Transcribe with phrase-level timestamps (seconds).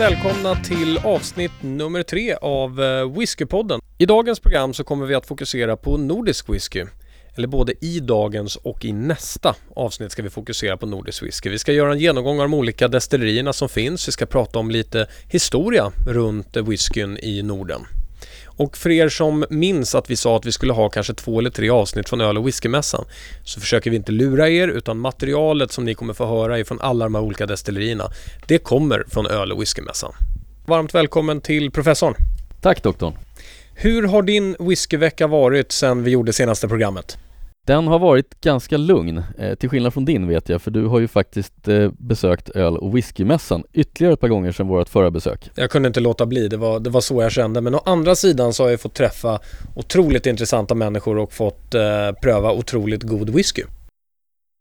[0.00, 3.80] Varmt välkomna till avsnitt nummer tre av eh, Whiskypodden.
[3.98, 6.84] I dagens program så kommer vi att fokusera på nordisk whisky.
[7.34, 11.50] Eller både i dagens och i nästa avsnitt ska vi fokusera på nordisk whisky.
[11.50, 14.08] Vi ska göra en genomgång av de olika destillerierna som finns.
[14.08, 17.86] Vi ska prata om lite historia runt whiskyn i Norden.
[18.60, 21.50] Och för er som minns att vi sa att vi skulle ha kanske två eller
[21.50, 23.04] tre avsnitt från öl och whiskymässan
[23.44, 27.04] så försöker vi inte lura er utan materialet som ni kommer få höra ifrån alla
[27.04, 28.10] de här olika destillerierna
[28.46, 30.12] det kommer från öl och whiskymässan.
[30.66, 32.14] Varmt välkommen till professorn.
[32.60, 33.14] Tack doktorn.
[33.74, 37.18] Hur har din whiskyvecka varit sedan vi gjorde senaste programmet?
[37.66, 41.00] Den har varit ganska lugn, eh, till skillnad från din vet jag, för du har
[41.00, 45.50] ju faktiskt eh, besökt öl och whiskymässan ytterligare ett par gånger sedan vårt förra besök.
[45.54, 47.60] Jag kunde inte låta bli, det var, det var så jag kände.
[47.60, 49.40] Men å andra sidan så har jag fått träffa
[49.76, 51.82] otroligt intressanta människor och fått eh,
[52.22, 53.62] pröva otroligt god whisky.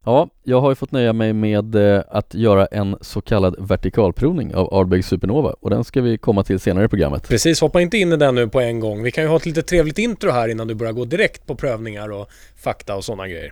[0.05, 4.55] Ja, jag har ju fått nöja mig med eh, att göra en så kallad vertikalprovning
[4.55, 7.28] av Ardbeg Supernova och den ska vi komma till senare i programmet.
[7.28, 9.03] Precis, hoppa inte in i den nu på en gång.
[9.03, 11.55] Vi kan ju ha ett lite trevligt intro här innan du börjar gå direkt på
[11.55, 13.52] prövningar och fakta och sådana grejer.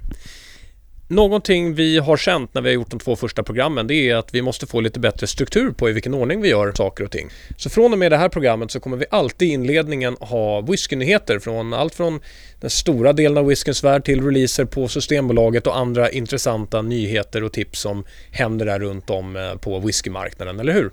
[1.09, 4.33] Någonting vi har känt när vi har gjort de två första programmen det är att
[4.33, 7.29] vi måste få lite bättre struktur på i vilken ordning vi gör saker och ting.
[7.57, 11.39] Så från och med det här programmet så kommer vi alltid i inledningen ha whiskynyheter
[11.39, 12.19] från allt från
[12.59, 17.53] den stora delen av whiskyns värld till releaser på Systembolaget och andra intressanta nyheter och
[17.53, 20.91] tips som händer där runt om eh, på whiskymarknaden, eller hur?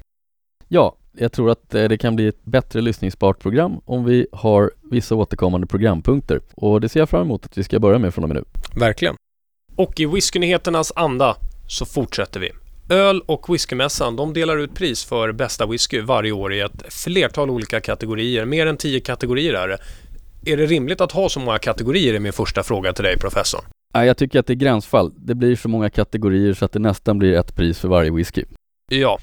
[0.69, 4.71] Ja, jag tror att eh, det kan bli ett bättre lyssningsbart program om vi har
[4.91, 8.25] vissa återkommande programpunkter och det ser jag fram emot att vi ska börja med från
[8.25, 8.45] och med nu.
[8.81, 9.17] Verkligen.
[9.77, 12.51] Och i whiskynyheternas anda så fortsätter vi.
[12.91, 17.51] Öl och whiskymässan de delar ut pris för bästa whisky varje år i ett flertal
[17.51, 18.45] olika kategorier.
[18.45, 19.79] Mer än tio kategorier är det.
[20.53, 23.61] Är det rimligt att ha så många kategorier är min första fråga till dig professor.
[23.95, 25.13] Nej, jag tycker att det är gränsfall.
[25.17, 28.45] Det blir så många kategorier så att det nästan blir ett pris för varje whisky.
[28.91, 29.19] Ja.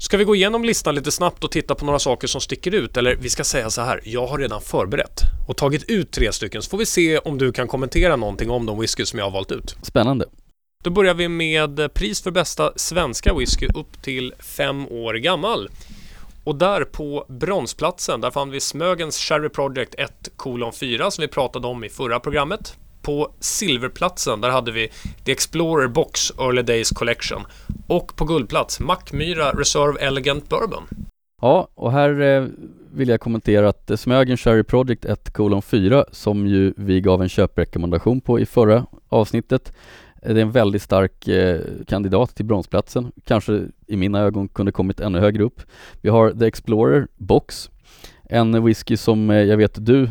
[0.00, 2.96] Ska vi gå igenom listan lite snabbt och titta på några saker som sticker ut?
[2.96, 6.62] Eller vi ska säga så här, jag har redan förberett och tagit ut tre stycken
[6.62, 9.30] så får vi se om du kan kommentera någonting om de whisky som jag har
[9.30, 9.76] valt ut.
[9.82, 10.26] Spännande.
[10.84, 15.68] Då börjar vi med pris för bästa svenska whisky upp till fem år gammal.
[16.44, 21.28] Och där på bronsplatsen, där fann vi Smögens Cherry Project 1 kolon 4 som vi
[21.28, 22.76] pratade om i förra programmet.
[23.02, 24.90] På silverplatsen, där hade vi
[25.24, 27.42] The Explorer Box Early Days Collection.
[27.88, 30.82] Och på guldplats, Mackmyra Reserve Elegant Bourbon.
[31.42, 32.46] Ja, och här eh,
[32.92, 37.22] vill jag kommentera att eh, Smögen Sherry Project 1 kolon 4 som ju vi gav
[37.22, 39.72] en köprekommendation på i förra avsnittet
[40.22, 43.12] eh, det är en väldigt stark eh, kandidat till bronsplatsen.
[43.24, 45.62] Kanske i mina ögon kunde kommit ännu högre upp.
[46.00, 47.70] Vi har The Explorer Box.
[48.30, 50.10] En whisky som eh, jag vet du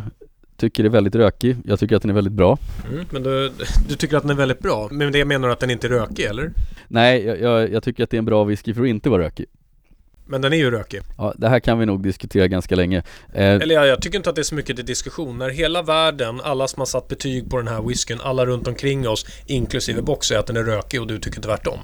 [0.57, 1.57] tycker är väldigt rökig.
[1.65, 2.57] Jag tycker att den är väldigt bra.
[2.91, 3.51] Mm, men du,
[3.89, 4.87] du tycker att den är väldigt bra?
[4.91, 6.51] Men det menar du att den inte är rökig eller?
[6.87, 9.23] Nej, jag, jag, jag tycker att det är en bra whisky för att inte vara
[9.23, 9.45] rökig.
[10.29, 11.01] Men den är ju rökig.
[11.17, 12.97] Ja, det här kan vi nog diskutera ganska länge.
[13.33, 15.37] Eh, Eller ja, jag tycker inte att det är så mycket till diskussion.
[15.37, 19.07] När hela världen, alla som har satt betyg på den här whiskyn, alla runt omkring
[19.07, 21.79] oss, inklusive Box, säger att den är rökig och du tycker tvärtom.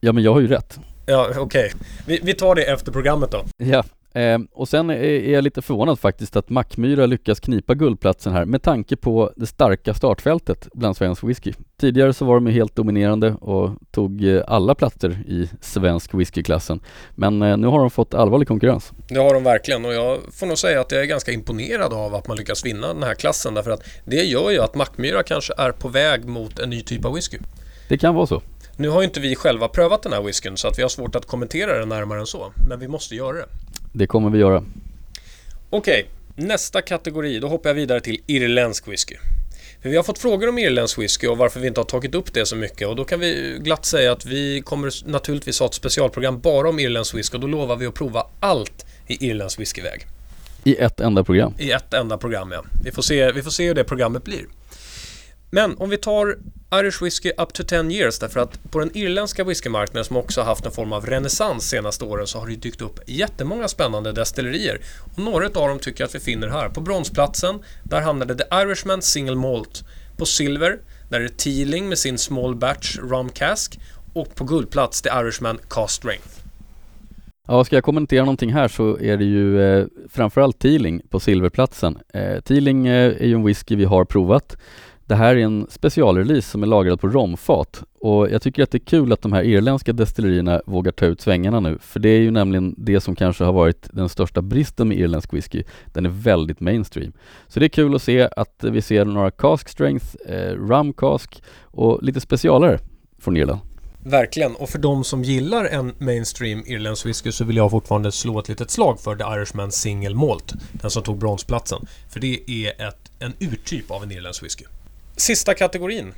[0.00, 0.78] Ja, men jag har ju rätt.
[1.06, 1.40] Ja, okej.
[1.40, 1.70] Okay.
[2.06, 3.44] Vi, vi tar det efter programmet då.
[3.56, 3.84] Ja,
[4.14, 8.62] Eh, och sen är jag lite förvånad faktiskt att Mackmyra lyckas knipa guldplatsen här med
[8.62, 11.52] tanke på det starka startfältet bland svensk whisky.
[11.80, 16.80] Tidigare så var de helt dominerande och tog eh, alla platser i svensk whiskyklassen.
[17.14, 18.92] Men eh, nu har de fått allvarlig konkurrens.
[19.08, 22.14] Det har de verkligen och jag får nog säga att jag är ganska imponerad av
[22.14, 25.52] att man lyckas vinna den här klassen därför att det gör ju att Mackmyra kanske
[25.58, 27.38] är på väg mot en ny typ av whisky.
[27.88, 28.42] Det kan vara så.
[28.76, 31.16] Nu har ju inte vi själva prövat den här whiskyn så att vi har svårt
[31.16, 32.52] att kommentera den närmare än så.
[32.68, 33.46] Men vi måste göra det.
[33.92, 34.64] Det kommer vi göra.
[35.70, 37.38] Okej, okay, nästa kategori.
[37.38, 39.16] Då hoppar jag vidare till irländsk whisky.
[39.82, 42.32] För vi har fått frågor om irländsk whisky och varför vi inte har tagit upp
[42.32, 45.74] det så mycket och då kan vi glatt säga att vi kommer naturligtvis ha ett
[45.74, 50.06] specialprogram bara om irländsk whisky och då lovar vi att prova allt i irländsk whiskyväg.
[50.64, 51.54] I ett enda program?
[51.58, 52.64] I ett enda program, ja.
[52.84, 54.44] Vi får se, vi får se hur det programmet blir.
[55.50, 56.36] Men om vi tar
[56.74, 60.66] Irish Whiskey Up to 10 Years därför att på den irländska whiskymarknaden som också haft
[60.66, 64.80] en form av renässans senaste åren så har det dykt upp jättemånga spännande destillerier.
[65.12, 66.68] Och några av dem tycker jag att vi finner här.
[66.68, 69.84] På bronsplatsen, där hamnade The Irishman Single Malt.
[70.16, 73.78] På silver, där är det Teeling med sin Small Batch Rum Cask.
[74.14, 76.40] Och på guldplats, The Irishman Cast Strength.
[77.46, 81.98] Ja, ska jag kommentera någonting här så är det ju eh, framförallt Teeling på silverplatsen.
[82.14, 84.56] Eh, Teeling eh, är ju en whisky vi har provat.
[85.10, 88.78] Det här är en specialrelease som är lagrad på romfat och jag tycker att det
[88.78, 92.18] är kul att de här irländska destillerierna vågar ta ut svängarna nu för det är
[92.18, 95.62] ju nämligen det som kanske har varit den största bristen med irländsk whisky.
[95.86, 97.12] Den är väldigt mainstream.
[97.48, 101.42] Så det är kul att se att vi ser några cask strength, eh, rum cask
[101.62, 102.78] och lite specialare
[103.18, 103.60] från Irland.
[104.04, 108.38] Verkligen, och för de som gillar en mainstream irländsk whisky så vill jag fortfarande slå
[108.38, 110.54] ett litet slag för The Irishman Single Malt.
[110.72, 111.86] Den som tog bronsplatsen.
[112.08, 114.64] För det är ett, en urtyp av en irländsk whisky.
[115.20, 116.14] Sista kategorin.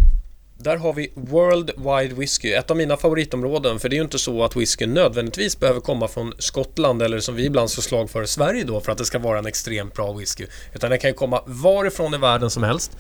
[0.59, 3.81] Där har vi World Wide Whisky, ett av mina favoritområden.
[3.81, 7.35] För det är ju inte så att whisky nödvändigtvis behöver komma från Skottland eller som
[7.35, 10.13] vi ibland slår slag för Sverige då för att det ska vara en extremt bra
[10.13, 10.47] whisky.
[10.75, 12.97] Utan den kan ju komma varifrån i världen som helst.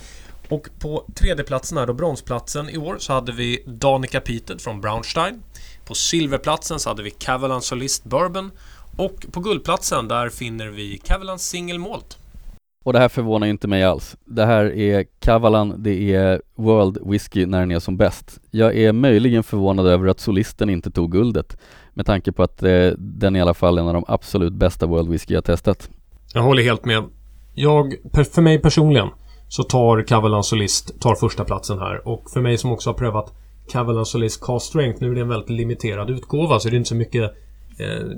[0.48, 5.42] Och på tredjeplatsen här då, bronsplatsen i år, så hade vi Danica Peated från Braunstein.
[5.84, 8.50] På silverplatsen så hade vi Cavalan Solist Bourbon.
[8.96, 12.18] Och på guldplatsen där finner vi Cavalan Single Malt.
[12.82, 14.16] Och det här förvånar ju inte mig alls.
[14.24, 18.40] Det här är Kavalan, det är World Whisky när den är som bäst.
[18.50, 21.56] Jag är möjligen förvånad över att solisten inte tog guldet
[21.94, 24.86] med tanke på att eh, den är i alla fall en av de absolut bästa
[24.86, 25.90] World Whisky jag testat.
[26.34, 27.04] Jag håller helt med.
[27.54, 27.94] Jag,
[28.34, 29.08] för mig personligen
[29.48, 33.32] så tar Kavalan Solist tar första platsen här och för mig som också har prövat
[33.72, 36.88] Kavalan Solist Cast Strength, nu är det en väldigt limiterad utgåva så det är inte
[36.88, 37.32] så mycket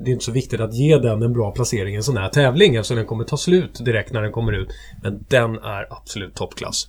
[0.03, 2.29] det är inte så viktigt att ge den en bra placering i en sån här
[2.29, 4.69] tävling eftersom den kommer ta slut direkt när den kommer ut.
[5.03, 6.87] Men den är absolut toppklass.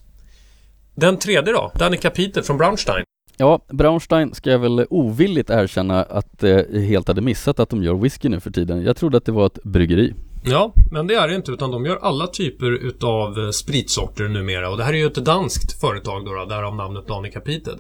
[0.95, 1.73] Den tredje då?
[1.75, 3.05] Danica Peter från Braunstein.
[3.37, 7.83] Ja, Braunstein ska jag väl ovilligt erkänna att eh, jag helt hade missat att de
[7.83, 8.83] gör whisky nu för tiden.
[8.83, 10.15] Jag trodde att det var ett bryggeri.
[10.45, 14.71] Ja, men det är det inte utan de gör alla typer utav eh, spritsorter numera
[14.71, 17.79] och det här är ju ett danskt företag då, då därav namnet Danica Peated.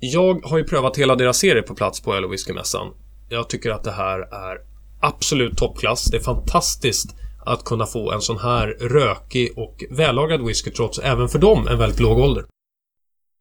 [0.00, 2.88] Jag har ju prövat hela deras serie på plats på Öl och Whiskymässan.
[3.28, 4.58] Jag tycker att det här är
[5.00, 6.04] absolut toppklass.
[6.04, 7.16] Det är fantastiskt
[7.46, 11.78] att kunna få en sån här rökig och vällagad whisky trots även för dem en
[11.78, 12.44] väldigt låg ålder.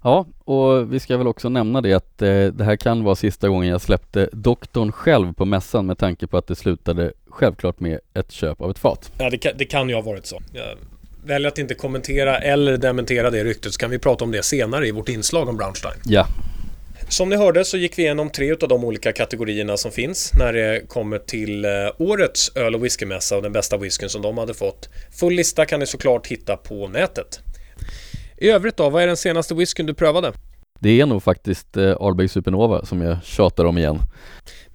[0.04, 3.50] Ja, och vi ska väl också nämna det att eh, det här kan vara sista
[3.50, 8.00] gången jag släppte doktorn själv på mässan med tanke på att det slutade självklart med
[8.13, 9.12] ett köp av ett fat.
[9.18, 10.42] Ja, det kan, det kan ju ha varit så.
[10.54, 10.78] Jag
[11.25, 14.88] väljer att inte kommentera eller dementera det ryktet så kan vi prata om det senare
[14.88, 16.00] i vårt inslag om Braunstein.
[16.06, 16.28] Ja.
[17.09, 20.54] Som ni hörde så gick vi igenom tre av de olika kategorierna som finns när
[20.54, 24.54] det kommer till eh, årets öl och whiskymässa och den bästa whiskyn som de hade
[24.54, 24.89] fått.
[25.19, 27.39] Full lista kan ni såklart hitta på nätet.
[28.38, 30.33] I övrigt då, vad är den senaste whiskyn du prövade?
[30.79, 34.00] Det är nog faktiskt eh, Ardbeg Supernova som jag tjatar om igen.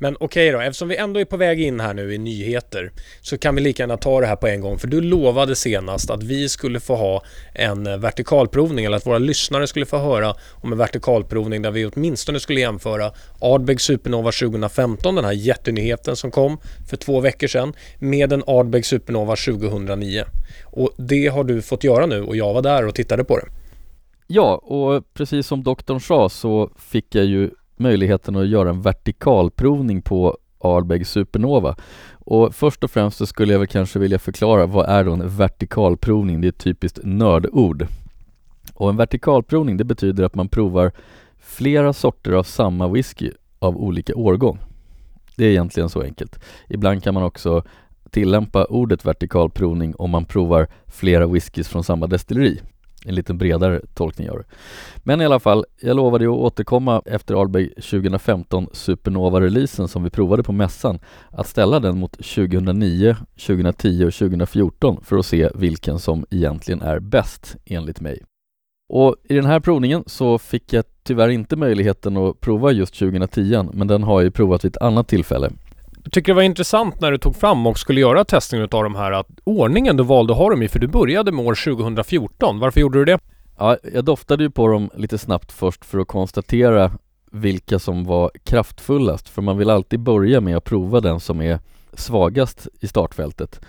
[0.02, 2.92] Men okej okay då, eftersom vi ändå är på väg in här nu i nyheter
[3.20, 4.78] så kan vi lika gärna ta det här på en gång.
[4.78, 7.22] För du lovade senast att vi skulle få ha
[7.54, 11.86] en eh, vertikalprovning eller att våra lyssnare skulle få höra om en vertikalprovning där vi
[11.86, 16.58] åtminstone skulle jämföra Ardbeg Supernova 2015, den här jättenyheten som kom
[16.88, 20.24] för två veckor sedan, med en Ardbeg Supernova 2009.
[20.64, 23.46] Och det har du fått göra nu och jag var där och tittade på det.
[24.34, 30.02] Ja, och precis som doktorn sa så fick jag ju möjligheten att göra en vertikalprovning
[30.02, 31.76] på Ardbeg Supernova.
[32.12, 35.36] Och först och främst så skulle jag väl kanske vilja förklara vad är då en
[35.36, 36.40] vertikalprovning?
[36.40, 37.86] Det är ett typiskt nördord.
[38.74, 40.92] Och en vertikalprovning det betyder att man provar
[41.38, 44.58] flera sorter av samma whisky av olika årgång.
[45.36, 46.40] Det är egentligen så enkelt.
[46.68, 47.62] Ibland kan man också
[48.10, 52.60] tillämpa ordet vertikalprovning om man provar flera whiskys från samma destilleri
[53.04, 54.44] en lite bredare tolkning av det.
[55.02, 60.10] Men i alla fall, jag lovade ju att återkomma efter Arlberg 2015 Supernova-releasen som vi
[60.10, 60.98] provade på mässan
[61.30, 63.16] att ställa den mot 2009,
[63.46, 68.22] 2010 och 2014 för att se vilken som egentligen är bäst enligt mig.
[68.88, 73.68] Och i den här provningen så fick jag tyvärr inte möjligheten att prova just 2010
[73.72, 75.50] men den har jag ju provat vid ett annat tillfälle.
[76.02, 78.94] Jag tycker det var intressant när du tog fram och skulle göra testningen av de
[78.94, 82.58] här att ordningen du valde att ha dem i, för du började med år 2014.
[82.58, 83.18] Varför gjorde du det?
[83.58, 86.90] Ja, jag doftade ju på dem lite snabbt först för att konstatera
[87.30, 91.58] vilka som var kraftfullast, för man vill alltid börja med att prova den som är
[91.92, 93.60] svagast i startfältet.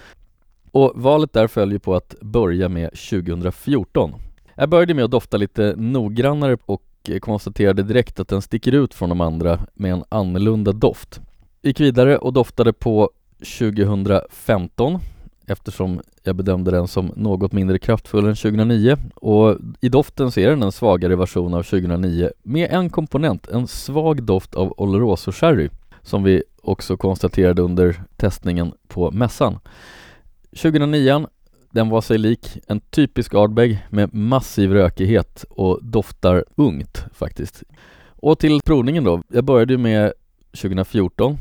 [0.72, 4.14] Och valet där följer på att börja med 2014.
[4.56, 6.84] Jag började med att dofta lite noggrannare och
[7.22, 11.22] konstaterade direkt att den sticker ut från de andra med en annorlunda doft.
[11.66, 13.10] Gick vidare och doftade på
[13.60, 15.00] 2015
[15.48, 20.50] eftersom jag bedömde den som något mindre kraftfull än 2009 och i doften så är
[20.50, 25.70] den en svagare version av 2009 med en komponent, en svag doft av Oloroso Sherry
[26.02, 29.60] som vi också konstaterade under testningen på mässan.
[30.50, 31.28] 2009
[31.72, 37.64] den var sig lik en typisk Ardbeg med massiv rökighet och doftar ungt faktiskt.
[38.08, 40.14] Och till provningen då, jag började med
[40.52, 41.38] 2014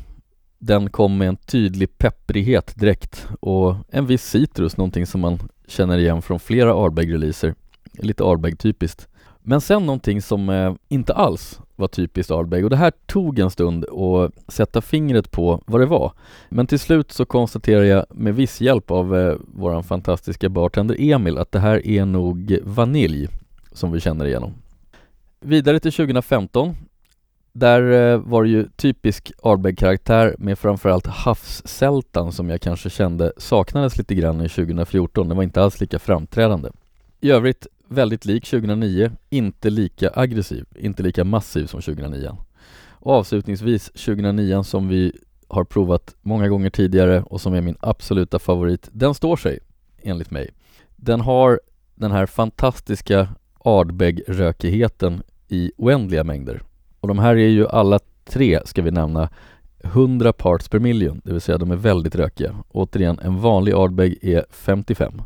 [0.62, 5.98] den kom med en tydlig pepprighet direkt och en viss citrus, någonting som man känner
[5.98, 7.54] igen från flera Ardbeg-releaser.
[7.92, 9.08] Lite Ardbeg-typiskt.
[9.40, 13.50] Men sen någonting som eh, inte alls var typiskt Ardbeg och det här tog en
[13.50, 16.12] stund att sätta fingret på vad det var.
[16.48, 21.38] Men till slut så konstaterar jag med viss hjälp av eh, våran fantastiska bartender Emil
[21.38, 23.28] att det här är nog vanilj
[23.72, 24.54] som vi känner igenom.
[25.40, 26.76] Vidare till 2015
[27.52, 33.98] där eh, var det ju typisk Ardbeg-karaktär med framförallt havssältan som jag kanske kände saknades
[33.98, 35.28] lite grann i 2014.
[35.28, 36.68] Den var inte alls lika framträdande.
[37.20, 42.36] I övrigt väldigt lik 2009, inte lika aggressiv, inte lika massiv som 2009.
[42.90, 45.12] Och avslutningsvis 2009 som vi
[45.48, 49.58] har provat många gånger tidigare och som är min absoluta favorit, den står sig
[50.02, 50.50] enligt mig.
[50.96, 51.60] Den har
[51.94, 53.28] den här fantastiska
[53.58, 56.62] Ardbeg-rökigheten i oändliga mängder.
[57.02, 59.28] Och de här är ju alla tre, ska vi nämna,
[59.84, 62.54] 100 parts per million, det vill säga de är väldigt rökiga.
[62.68, 65.22] Återigen, en vanlig Ardbeg är 55.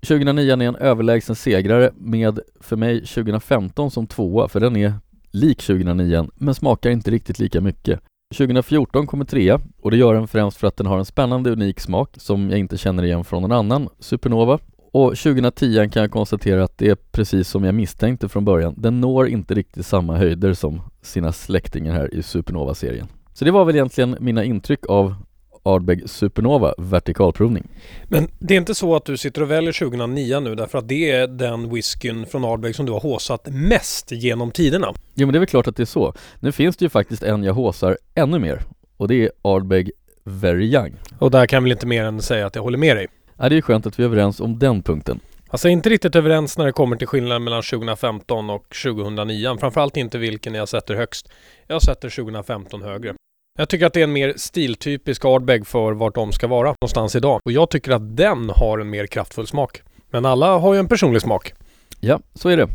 [0.00, 4.94] 2009 är en överlägsen segrare med, för mig, 2015 som tvåa, för den är
[5.30, 8.00] lik 2009 men smakar inte riktigt lika mycket.
[8.34, 11.80] 2014 kommer trea och det gör den främst för att den har en spännande unik
[11.80, 14.58] smak som jag inte känner igen från någon annan Supernova.
[14.92, 18.74] Och 2010 kan jag konstatera att det är precis som jag misstänkte från början.
[18.76, 23.08] Den når inte riktigt samma höjder som sina släktingar här i Supernova-serien.
[23.32, 25.14] Så det var väl egentligen mina intryck av
[25.62, 27.68] Ardbeg Supernova vertikalprovning.
[28.08, 31.10] Men det är inte så att du sitter och väljer 2009 nu därför att det
[31.10, 34.86] är den whiskyn från Ardbeg som du har håsat mest genom tiderna?
[35.14, 36.14] Jo men det är väl klart att det är så.
[36.40, 38.62] Nu finns det ju faktiskt en jag håsar ännu mer
[38.96, 39.90] och det är Ardbeg
[40.24, 40.94] Very Young.
[41.18, 43.06] Och där kan jag väl inte mer än säga att jag håller med dig.
[43.36, 45.20] Ja, det är skönt att vi är överens om den punkten.
[45.50, 49.56] Alltså inte riktigt överens när det kommer till skillnaden mellan 2015 och 2009.
[49.60, 51.28] Framförallt inte vilken jag sätter högst.
[51.66, 53.14] Jag sätter 2015 högre.
[53.58, 57.16] Jag tycker att det är en mer stiltypisk Ardbeg för vart de ska vara någonstans
[57.16, 57.40] idag.
[57.44, 59.82] Och jag tycker att den har en mer kraftfull smak.
[60.10, 61.52] Men alla har ju en personlig smak.
[62.00, 62.68] Ja, så är det.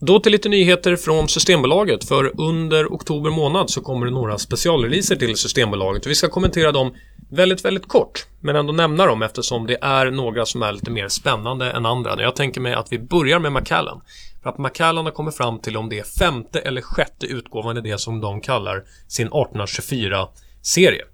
[0.00, 2.04] Då till lite nyheter från Systembolaget.
[2.04, 6.06] För under oktober månad så kommer det några specialreleaser till Systembolaget.
[6.06, 6.94] Vi ska kommentera dem
[7.30, 8.26] väldigt, väldigt kort.
[8.40, 12.22] Men ändå nämna dem eftersom det är några som är lite mer spännande än andra.
[12.22, 14.00] Jag tänker mig att vi börjar med Macallan.
[14.42, 17.80] För att Macallan har kommit fram till om det är femte eller sjätte utgåvan i
[17.80, 21.04] det som de kallar sin 1824-serie.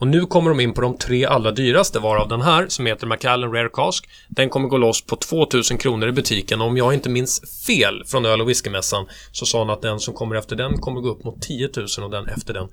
[0.00, 3.06] Och nu kommer de in på de tre allra dyraste varav den här som heter
[3.06, 6.94] Macallan Rare Cask Den kommer gå loss på 2000 kronor i butiken och om jag
[6.94, 10.56] inte minns fel från öl och whiskymässan så sa han att den som kommer efter
[10.56, 12.68] den kommer gå upp mot 10 000 och den efter den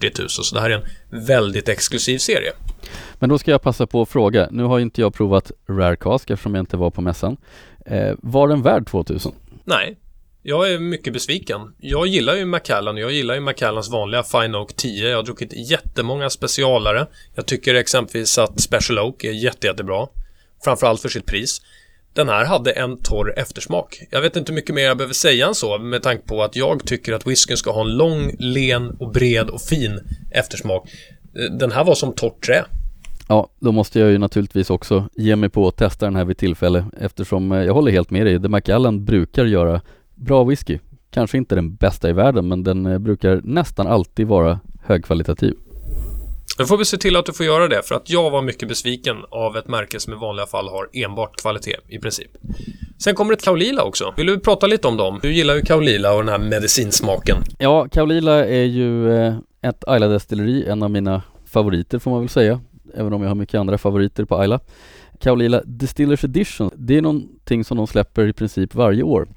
[0.00, 2.52] 40 000 så det här är en väldigt exklusiv serie.
[3.18, 6.30] Men då ska jag passa på att fråga, nu har inte jag provat Rare Cask
[6.30, 7.36] eftersom jag inte var på mässan.
[7.86, 9.32] Eh, var den värd 2000?
[9.64, 9.98] Nej,
[10.42, 11.74] jag är mycket besviken.
[11.78, 15.08] Jag gillar ju Macallan och jag gillar ju Macallans vanliga Fine Oak 10.
[15.08, 17.06] Jag har druckit jättemånga specialare.
[17.34, 20.06] Jag tycker exempelvis att Special Oak är jätte, jättebra.
[20.64, 21.60] Framförallt för sitt pris.
[22.12, 24.02] Den här hade en torr eftersmak.
[24.10, 26.86] Jag vet inte mycket mer jag behöver säga än så med tanke på att jag
[26.86, 30.90] tycker att whiskyn ska ha en lång, len och bred och fin eftersmak.
[31.58, 32.64] Den här var som torrt trä.
[33.28, 36.38] Ja, då måste jag ju naturligtvis också ge mig på att testa den här vid
[36.38, 38.42] tillfälle eftersom eh, jag håller helt med dig.
[38.42, 39.80] The Macallan brukar göra
[40.20, 40.78] bra whisky.
[41.10, 45.54] Kanske inte den bästa i världen men den eh, brukar nästan alltid vara högkvalitativ.
[46.58, 48.68] Då får vi se till att du får göra det för att jag var mycket
[48.68, 52.30] besviken av ett märke som i vanliga fall har enbart kvalitet i princip.
[52.98, 54.14] Sen kommer det Kaolila också.
[54.16, 55.18] Vill du prata lite om dem?
[55.22, 57.36] Du gillar ju Kaolila och den här medicinsmaken.
[57.58, 62.60] Ja, Kaolila är ju eh, ett Ayla-destilleri, en av mina favoriter får man väl säga.
[62.94, 64.60] Även om jag har mycket andra favoriter på Ayla.
[65.20, 69.28] Kaolila Distillers Edition, det är någonting som de släpper i princip varje år.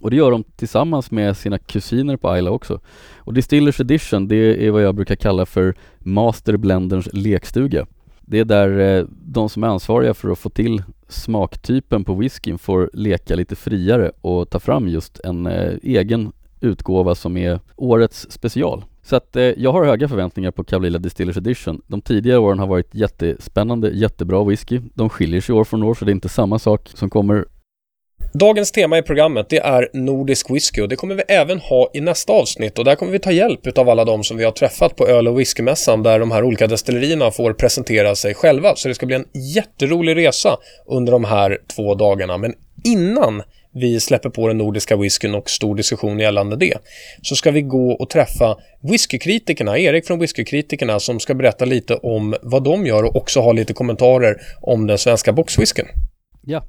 [0.00, 2.80] Och det gör de tillsammans med sina kusiner på Ayla också.
[3.18, 7.86] Och Distillers Edition, det är vad jag brukar kalla för Master Blenderns lekstuga.
[8.20, 12.58] Det är där eh, de som är ansvariga för att få till smaktypen på whiskyn
[12.58, 18.30] får leka lite friare och ta fram just en eh, egen utgåva som är årets
[18.30, 18.84] special.
[19.02, 21.82] Så att eh, jag har höga förväntningar på Kaolila Distillers Edition.
[21.86, 24.80] De tidigare åren har varit jättespännande, jättebra whisky.
[24.94, 27.46] De skiljer sig år från år så det är inte samma sak som kommer
[28.32, 32.00] Dagens tema i programmet det är Nordisk whisky och det kommer vi även ha i
[32.00, 34.96] nästa avsnitt och där kommer vi ta hjälp av alla de som vi har träffat
[34.96, 38.76] på öl och whiskymässan där de här olika destillerierna får presentera sig själva.
[38.76, 40.56] Så det ska bli en jätterolig resa
[40.86, 42.38] under de här två dagarna.
[42.38, 43.42] Men innan
[43.74, 46.74] vi släpper på den nordiska whiskyn och stor diskussion gällande det,
[47.22, 52.34] så ska vi gå och träffa whiskykritikerna, Erik från whiskykritikerna som ska berätta lite om
[52.42, 55.86] vad de gör och också ha lite kommentarer om den svenska boxwhiskyn.
[56.46, 56.64] Ja,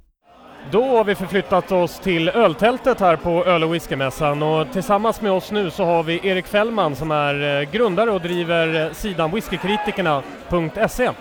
[0.71, 5.31] då har vi förflyttat oss till öltältet här på Öl och whiskymässan och tillsammans med
[5.31, 9.31] oss nu så har vi Erik Fällman som är eh, grundare och driver eh, sidan
[9.31, 11.11] whiskykritikerna.se.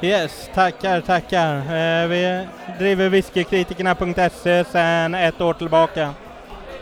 [0.00, 1.56] Yes, tackar, tackar.
[1.56, 2.46] Eh, vi
[2.78, 6.10] driver whiskykritikerna.se sedan ett år tillbaka.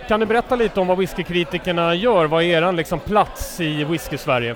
[0.08, 2.24] Kan du berätta lite om vad whiskykritikerna gör?
[2.24, 4.54] Vad är er liksom plats i whisky-Sverige?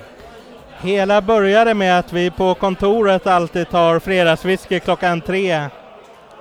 [0.81, 5.69] Hela började med att vi på kontoret alltid tar fredagswhisky klockan tre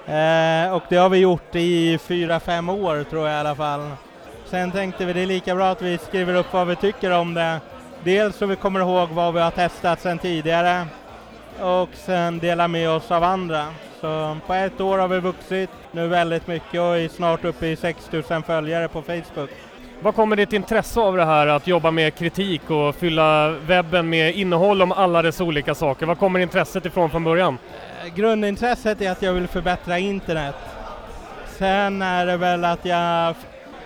[0.08, 3.90] Eh, och det har vi gjort i fyra, fem år tror jag i alla fall.
[4.44, 7.34] sen tänkte vi det är lika bra att vi skriver upp vad vi tycker om
[7.34, 7.60] det.
[8.04, 10.86] Dels så vi kommer ihåg vad vi har testat sedan tidigare
[11.60, 13.64] och sen dela med oss av andra.
[14.00, 17.76] Så på ett år har vi vuxit nu väldigt mycket och är snart uppe i
[17.76, 19.50] 6000 följare på Facebook.
[20.00, 24.34] Vad kommer ditt intresse av det här att jobba med kritik och fylla webben med
[24.34, 26.06] innehåll om alla dess olika saker?
[26.06, 27.58] Var kommer intresset ifrån från början?
[28.14, 30.54] Grundintresset är att jag vill förbättra internet.
[31.46, 33.34] Sen är det väl att jag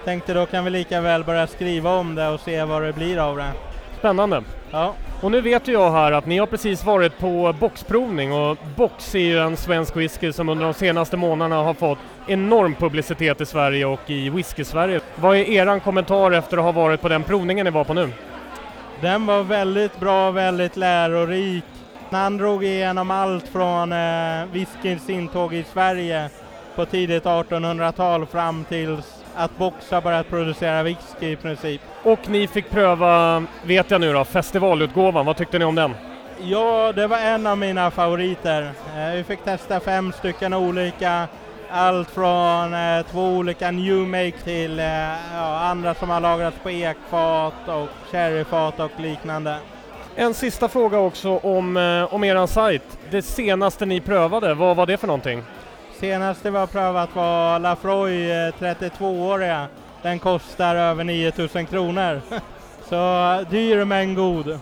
[0.05, 3.19] tänkte då kan vi lika väl börja skriva om det och se vad det blir
[3.19, 3.53] av det.
[3.99, 4.43] Spännande.
[4.71, 4.95] Ja.
[5.21, 9.15] Och nu vet ju jag här att ni har precis varit på boxprovning och Box
[9.15, 13.47] är ju en svensk whisky som under de senaste månaderna har fått enorm publicitet i
[13.47, 15.01] Sverige och i whisky-Sverige.
[15.17, 18.09] Vad är eran kommentar efter att ha varit på den provningen ni var på nu?
[19.01, 21.65] Den var väldigt bra, väldigt lärorik.
[22.13, 26.31] Han drog igenom allt från eh, whiskyns intåg i Sverige
[26.77, 31.81] på tidigt 1800-tal fram tills att Box har börjat producera whisky i princip.
[32.03, 35.27] Och ni fick pröva, vet jag nu då, festivalutgåvan.
[35.27, 35.95] Vad tyckte ni om den?
[36.41, 38.73] Ja, det var en av mina favoriter.
[38.97, 41.29] Eh, vi fick testa fem stycken olika.
[41.71, 44.87] Allt från eh, två olika new make till eh,
[45.35, 49.57] ja, andra som har lagrats på ekfat och sherryfat och liknande.
[50.17, 52.99] En sista fråga också om, eh, om eran sajt.
[53.11, 55.43] Det senaste ni prövade, vad var det för någonting?
[56.01, 59.67] Senaste vi har prövat var Lafroy eh, 32-åriga.
[60.03, 62.21] Den kostar över 9000 kronor.
[62.89, 64.59] Så dyr men god.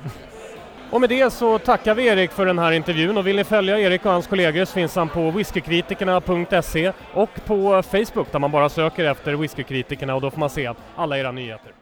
[0.90, 3.78] Och med det så tackar vi Erik för den här intervjun och vill ni följa
[3.78, 8.69] Erik och hans kollegor så finns han på whiskykritikerna.se och på Facebook där man bara
[8.69, 11.79] söker efter whiskykritikerna och då får man se alla era nyheter.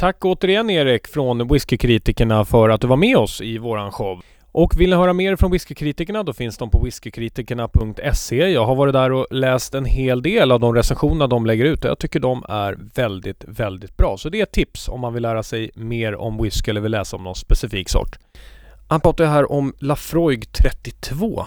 [0.00, 4.22] Tack återigen Erik från Whiskykritikerna för att du var med oss i våran show.
[4.52, 8.36] Och vill ni höra mer från whiskykritikerna då finns de på whiskykritikerna.se.
[8.36, 11.84] Jag har varit där och läst en hel del av de recensionerna de lägger ut
[11.84, 14.16] och jag tycker de är väldigt, väldigt bra.
[14.16, 16.92] Så det är ett tips om man vill lära sig mer om whisky eller vill
[16.92, 18.18] läsa om någon specifik sort.
[18.88, 21.46] Han pratar ju här om Lafroig 32.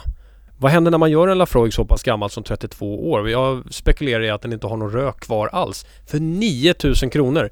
[0.63, 3.29] Vad händer när man gör en Lafroig så pass gammal som 32 år?
[3.29, 5.85] Jag spekulerar i att den inte har någon rök kvar alls.
[6.07, 7.49] För 9000 kronor!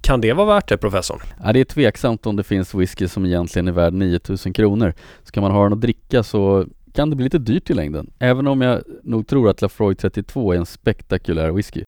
[0.00, 1.20] Kan det vara värt det professorn?
[1.44, 4.94] Ja, det är tveksamt om det finns whisky som egentligen är värd 9000 kronor.
[5.22, 8.10] Ska man ha den att dricka så kan det bli lite dyrt i längden.
[8.18, 11.84] Även om jag nog tror att Lafroig 32 är en spektakulär whisky.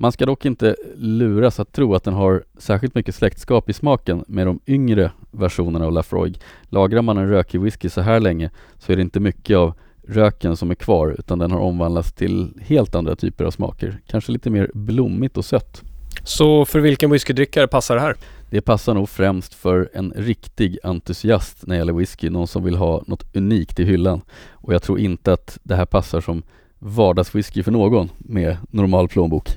[0.00, 4.24] Man ska dock inte luras att tro att den har särskilt mycket släktskap i smaken
[4.28, 6.40] med de yngre versionerna av Lafroig.
[6.62, 9.74] Lagrar man en rökig whisky så här länge så är det inte mycket av
[10.08, 14.00] röken som är kvar utan den har omvandlats till helt andra typer av smaker.
[14.06, 15.82] Kanske lite mer blommigt och sött.
[16.24, 18.16] Så för vilken whiskydrickare passar det här?
[18.50, 22.76] Det passar nog främst för en riktig entusiast när det gäller whisky, någon som vill
[22.76, 24.20] ha något unikt i hyllan.
[24.50, 26.42] Och jag tror inte att det här passar som
[26.78, 29.48] vardagswhisky för någon med normal plånbok.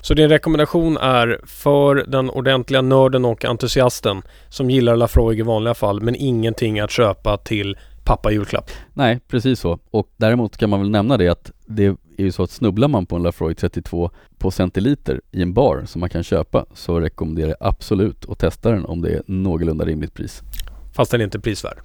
[0.00, 5.74] Så din rekommendation är för den ordentliga nörden och entusiasten som gillar Lafroig i vanliga
[5.74, 8.70] fall men ingenting att köpa till pappa julklapp?
[8.92, 9.78] Nej, precis så.
[9.90, 13.06] Och däremot kan man väl nämna det att det är ju så att snubblar man
[13.06, 17.48] på en Lafroig 32 på centiliter i en bar som man kan köpa så rekommenderar
[17.48, 20.42] jag absolut att testa den om det är någorlunda rimligt pris.
[20.92, 21.78] Fast den är inte prisvärd?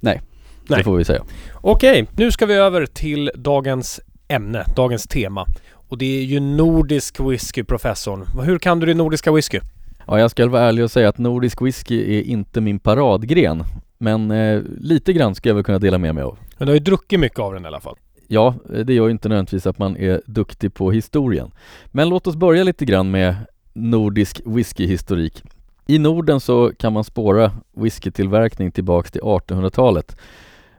[0.00, 0.20] Nej,
[0.68, 0.78] Nej.
[0.78, 1.24] det får vi säga.
[1.54, 5.46] Okej, nu ska vi över till dagens ämne, dagens tema.
[5.88, 8.26] Och det är ju nordisk whisky, professorn.
[8.44, 9.60] Hur kan du din nordiska whisky?
[10.06, 13.64] Ja, jag ska vara ärlig och säga att nordisk whisky är inte min paradgren.
[14.02, 16.38] Men eh, lite grann ska jag väl kunna dela med mig av.
[16.58, 17.96] Men du har ju druckit mycket av den i alla fall.
[18.26, 21.50] Ja, det gör ju inte nödvändigtvis att man är duktig på historien.
[21.86, 23.34] Men låt oss börja lite grann med
[23.72, 25.42] nordisk whiskyhistorik.
[25.86, 30.16] I Norden så kan man spåra whiskytillverkning tillbaks till 1800-talet.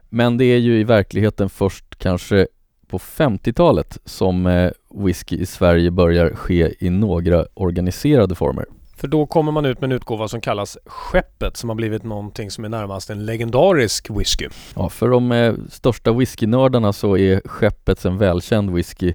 [0.08, 2.46] Men det är ju i verkligheten först kanske
[2.86, 8.66] på 50-talet som eh, whisky i Sverige börjar ske i några organiserade former.
[9.02, 12.50] För då kommer man ut med en utgåva som kallas Skeppet som har blivit någonting
[12.50, 14.48] som är närmast en legendarisk whisky.
[14.74, 19.14] Ja, för de eh, största whiskynördarna så är Skeppet en välkänd whisky.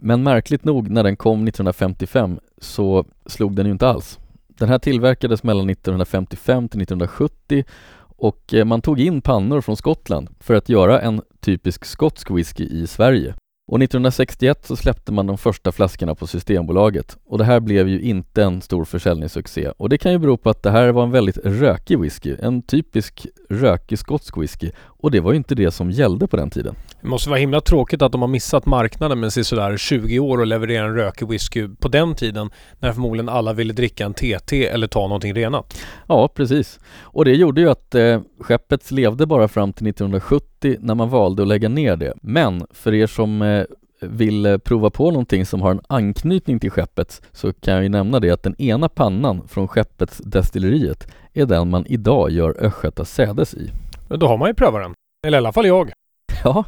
[0.00, 4.18] Men märkligt nog när den kom 1955 så slog den ju inte alls.
[4.48, 7.64] Den här tillverkades mellan 1955 till 1970
[8.00, 12.64] och eh, man tog in pannor från Skottland för att göra en typisk skotsk whisky
[12.64, 13.34] i Sverige.
[13.68, 17.18] Och 1961 så släppte man de första flaskorna på Systembolaget.
[17.26, 19.70] Och det här blev ju inte en stor försäljningssuccé.
[19.76, 22.62] Och det kan ju bero på att det här var en väldigt rökig whisky, en
[22.62, 24.70] typisk rökig skotsk whisky
[25.02, 26.74] och det var ju inte det som gällde på den tiden.
[27.00, 30.46] Det måste vara himla tråkigt att de har missat marknaden med sådär 20 år och
[30.46, 34.86] levererar en rökig whisky på den tiden när förmodligen alla ville dricka en TT eller
[34.86, 35.80] ta någonting renat.
[36.06, 36.80] Ja, precis.
[37.00, 41.42] Och det gjorde ju att eh, skeppet levde bara fram till 1970 när man valde
[41.42, 42.14] att lägga ner det.
[42.22, 43.64] Men för er som eh,
[44.00, 47.88] vill eh, prova på någonting som har en anknytning till skeppet så kan jag ju
[47.88, 53.04] nämna det att den ena pannan från skeppets destilleriet är den man idag gör Östgöta
[53.04, 53.70] Sädes i.
[54.08, 54.94] Men då har man ju prövat den.
[55.26, 55.92] Eller i alla fall jag.
[56.44, 56.64] Ja,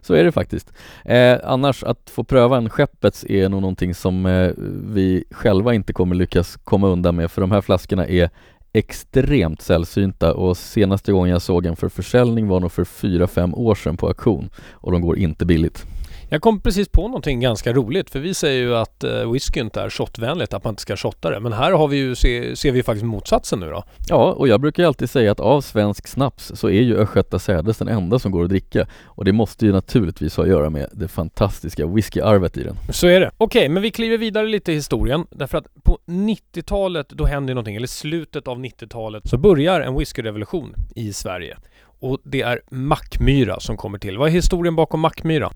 [0.00, 0.72] så är det faktiskt.
[1.04, 4.50] Eh, annars att få pröva en skeppets är nog någonting som eh,
[4.94, 8.30] vi själva inte kommer lyckas komma undan med för de här flaskorna är
[8.72, 13.74] extremt sällsynta och senaste gången jag såg en för försäljning var nog för 4-5 år
[13.74, 15.86] sedan på auktion och de går inte billigt.
[16.28, 19.80] Jag kom precis på någonting ganska roligt för vi säger ju att eh, whisky inte
[19.80, 21.40] är shotvänligt, att man inte ska shotta det.
[21.40, 23.84] Men här har vi ju, se, ser vi faktiskt motsatsen nu då.
[24.08, 27.38] Ja, och jag brukar ju alltid säga att av svensk snaps så är ju Östgöta
[27.38, 28.86] Sädes den enda som går att dricka.
[29.04, 32.76] Och det måste ju naturligtvis ha att göra med det fantastiska whiskyarvet i den.
[32.90, 33.30] Så är det.
[33.38, 35.26] Okej, men vi kliver vidare lite i historien.
[35.30, 39.98] Därför att på 90-talet, då händer ju någonting, eller slutet av 90-talet, så börjar en
[39.98, 41.56] whiskyrevolution i Sverige.
[42.00, 44.18] Och det är Mackmyra som kommer till.
[44.18, 45.50] Vad är historien bakom Mackmyra?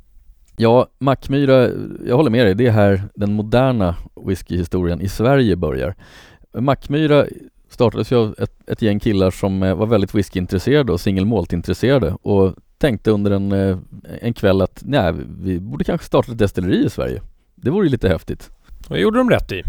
[0.60, 1.68] Ja, Mackmyra,
[2.06, 5.94] jag håller med dig, det är här den moderna whiskyhistorien i Sverige börjar.
[6.58, 7.26] Mackmyra
[7.68, 12.16] startades ju av ett, ett gäng killar som eh, var väldigt whiskyintresserade och single malt-intresserade
[12.22, 13.78] och tänkte under en, eh,
[14.20, 17.22] en kväll att nej, vi borde kanske starta ett destilleri i Sverige.
[17.54, 18.50] Det vore ju lite häftigt.
[18.88, 19.62] Och det gjorde de rätt i.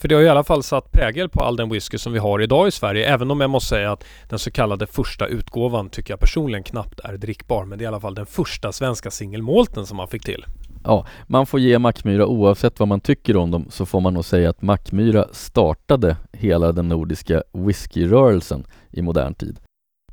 [0.00, 2.42] För det har i alla fall satt prägel på all den whisky som vi har
[2.42, 3.06] idag i Sverige.
[3.06, 7.00] Även om jag måste säga att den så kallade första utgåvan tycker jag personligen knappt
[7.00, 7.64] är drickbar.
[7.64, 10.44] Men det är i alla fall den första svenska singelmålten som man fick till.
[10.84, 14.24] Ja, man får ge Mackmyra oavsett vad man tycker om dem så får man nog
[14.24, 19.58] säga att Mackmyra startade hela den nordiska whiskyrörelsen i modern tid.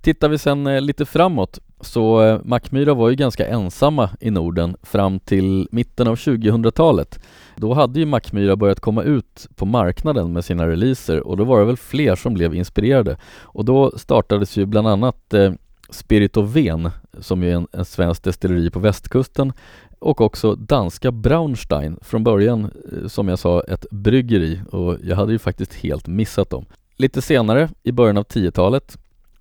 [0.01, 4.75] Tittar vi sen eh, lite framåt så eh, Mackmyra var ju ganska ensamma i Norden
[4.83, 7.19] fram till mitten av 2000-talet.
[7.55, 11.59] Då hade ju Mackmyra börjat komma ut på marknaden med sina releaser och då var
[11.59, 13.17] det väl fler som blev inspirerade.
[13.41, 15.51] Och då startades ju bland annat eh,
[15.89, 19.53] Spirit of Ven som är en, en svensk destilleri på västkusten
[19.99, 25.31] och också danska Braunstein, från början eh, som jag sa ett bryggeri och jag hade
[25.31, 26.65] ju faktiskt helt missat dem.
[26.95, 28.97] Lite senare, i början av 10-talet,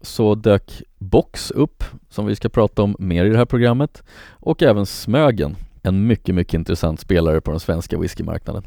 [0.06, 4.62] så dök Box upp, som vi ska prata om mer i det här programmet, och
[4.62, 8.62] även Smögen, en mycket, mycket intressant spelare på den svenska whiskymarknaden.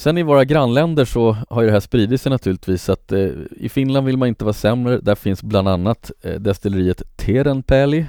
[0.00, 3.68] Sen i våra grannländer så har ju det här spridit sig naturligtvis att eh, i
[3.68, 4.98] Finland vill man inte vara sämre.
[4.98, 8.06] Där finns bland annat eh, destilleriet Terenpäli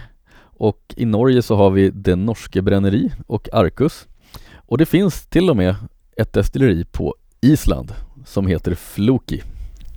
[0.59, 4.07] och i Norge så har vi Det Norske Bränneri och Arcus.
[4.55, 5.75] Och det finns till och med
[6.15, 7.93] ett destilleri på Island
[8.25, 9.41] som heter Floki.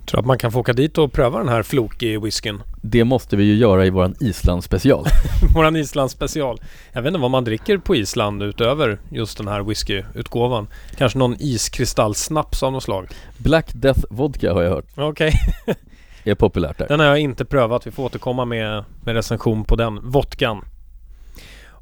[0.05, 2.61] Tror att man kan få åka dit och pröva den här Floki whiskyn?
[2.85, 5.05] Det måste vi ju göra i våran Island special.
[5.55, 6.61] våran Island special.
[6.91, 10.67] Jag vet inte vad man dricker på Island utöver just den här whiskyutgåvan.
[10.97, 13.07] Kanske någon iskristallsnaps av något slag?
[13.37, 14.85] Black Death Vodka har jag hört.
[14.95, 15.33] Okej.
[15.63, 15.75] Okay.
[16.23, 16.87] är populärt där.
[16.87, 17.87] Den har jag inte prövat.
[17.87, 19.99] Vi får återkomma med, med recension på den.
[20.09, 20.65] Vodkan.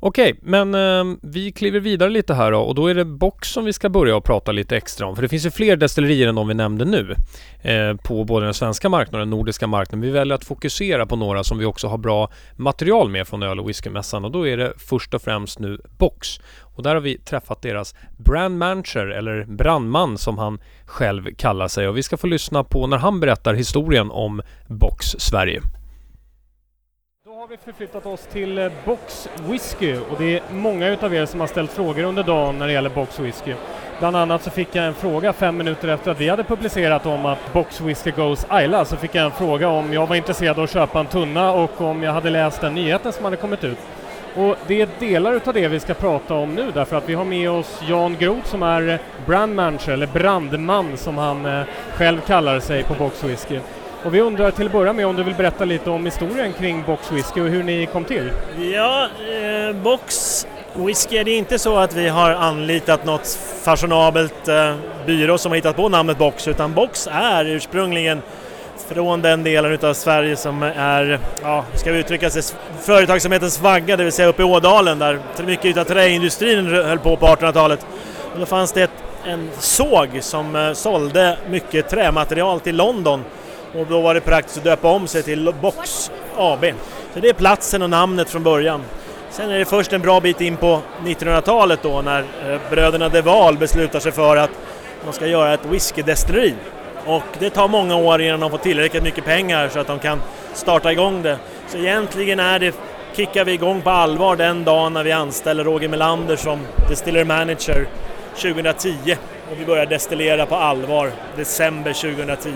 [0.03, 3.65] Okej, men eh, vi kliver vidare lite här då och då är det Box som
[3.65, 5.15] vi ska börja och prata lite extra om.
[5.15, 7.15] För det finns ju fler destillerier än de vi nämnde nu
[7.61, 10.01] eh, på både den svenska marknaden och den nordiska marknaden.
[10.01, 13.59] Vi väljer att fokusera på några som vi också har bra material med från öl
[13.59, 16.39] och whiskymässan och då är det först och främst nu Box.
[16.61, 21.87] Och där har vi träffat deras brand manager eller brandman som han själv kallar sig
[21.87, 25.61] och vi ska få lyssna på när han berättar historien om Box Sverige
[27.41, 31.39] har vi förflyttat oss till eh, Box Whisky och det är många utav er som
[31.39, 33.53] har ställt frågor under dagen när det gäller Box Whisky.
[33.99, 37.25] Bland annat så fick jag en fråga fem minuter efter att vi hade publicerat om
[37.25, 40.63] att Box Whisky Goes Isla så fick jag en fråga om jag var intresserad av
[40.63, 43.79] att köpa en tunna och om jag hade läst den nyheten som hade kommit ut.
[44.35, 47.25] Och det är delar utav det vi ska prata om nu därför att vi har
[47.25, 52.59] med oss Jan Groth som är brand manager, eller brandman som han eh, själv kallar
[52.59, 53.59] sig på Box Whisky.
[54.05, 56.83] Och vi undrar till att börja med om du vill berätta lite om historien kring
[56.87, 58.31] Box Whisky och hur ni kom till?
[58.73, 64.75] Ja, eh, Box Whisky, det är inte så att vi har anlitat något fashionabelt eh,
[65.05, 68.21] byrå som har hittat på namnet Box, utan Box är ursprungligen
[68.87, 72.43] från den delen utav Sverige som är, ja, ska vi uttrycka sig,
[72.81, 77.25] företagsamhetens vagga, det vill säga uppe i Ådalen där mycket utav träindustrin höll på på
[77.25, 77.85] 1800-talet.
[78.33, 83.23] Och då fanns det ett, en såg som eh, sålde mycket trämaterial till London
[83.75, 86.65] och då var det praktiskt att döpa om sig till Box AB.
[87.13, 88.81] Så det är platsen och namnet från början.
[89.29, 93.21] Sen är det först en bra bit in på 1900-talet då när eh, bröderna De
[93.21, 94.49] Waal beslutar sig för att
[95.05, 96.53] de ska göra ett whiskydestilleri.
[97.05, 100.21] Och det tar många år innan de får tillräckligt mycket pengar så att de kan
[100.53, 101.37] starta igång det.
[101.67, 102.75] Så egentligen är det,
[103.15, 107.87] kickar vi igång på allvar den dagen när vi anställer Roger Melander som distiller manager
[108.35, 109.17] 2010
[109.51, 112.49] och vi börjar destillera på allvar december 2010.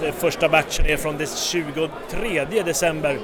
[0.00, 3.18] Det första batchen är från den 23 december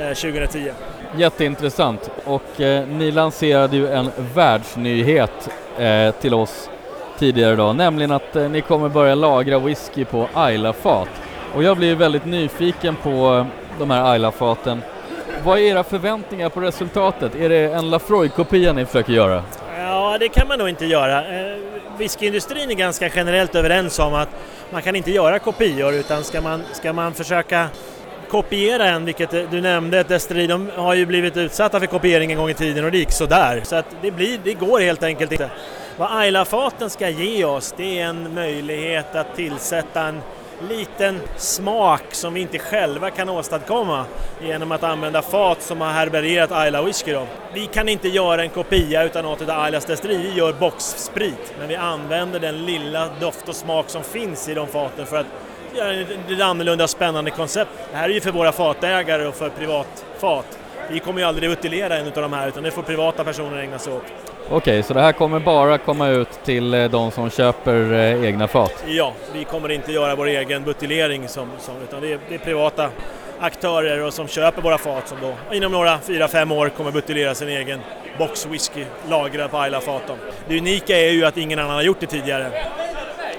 [0.00, 0.70] eh, 2010.
[1.16, 2.10] Jätteintressant.
[2.24, 6.70] Och eh, ni lanserade ju en världsnyhet eh, till oss
[7.18, 11.08] tidigare idag, nämligen att eh, ni kommer börja lagra whisky på Ayla-fat.
[11.54, 13.46] Och jag blir väldigt nyfiken på eh,
[13.78, 14.82] de här Ayla-faten.
[15.44, 17.34] Vad är era förväntningar på resultatet?
[17.34, 19.42] Är det en Lafroy-kopia ni försöker göra?
[19.98, 21.40] Ja, det kan man nog inte göra.
[21.40, 21.56] Eh,
[21.98, 24.28] whiskyindustrin är ganska generellt överens om att
[24.70, 27.68] man kan inte göra kopior utan ska man, ska man försöka
[28.28, 32.32] kopiera en, vilket eh, du nämnde, ett destilleri, de har ju blivit utsatta för kopiering
[32.32, 33.62] en gång i tiden och det gick sådär.
[33.64, 35.50] Så att det, blir, det går helt enkelt inte.
[35.96, 40.20] Vad Ayla-faten ska ge oss, det är en möjlighet att tillsätta en
[40.68, 44.04] liten smak som vi inte själva kan åstadkomma
[44.42, 47.12] genom att använda fat som har härbärgerat Ayla whisky.
[47.12, 47.26] Då.
[47.54, 51.68] Vi kan inte göra en kopia utan något av Aylas destilleri, vi gör boxsprit men
[51.68, 55.26] vi använder den lilla doft och smak som finns i de faten för att
[55.74, 57.70] göra ett annorlunda spännande koncept.
[57.90, 60.58] Det här är ju för våra fatägare och för privatfat.
[60.90, 63.78] Vi kommer ju aldrig utilera en av de här utan det får privata personer ägna
[63.78, 64.27] sig åt.
[64.50, 68.48] Okej, så det här kommer bara komma ut till eh, de som köper eh, egna
[68.48, 68.84] fat?
[68.86, 72.38] Ja, vi kommer inte göra vår egen buteljering som, som, utan det är, det är,
[72.38, 72.90] privata
[73.40, 77.48] aktörer och som köper våra fat som då inom några 4-5 år kommer buteljera sin
[77.48, 77.80] egen
[78.18, 80.02] boxwhisky lagrad på Ayla-fat.
[80.48, 82.50] Det unika är ju att ingen annan har gjort det tidigare.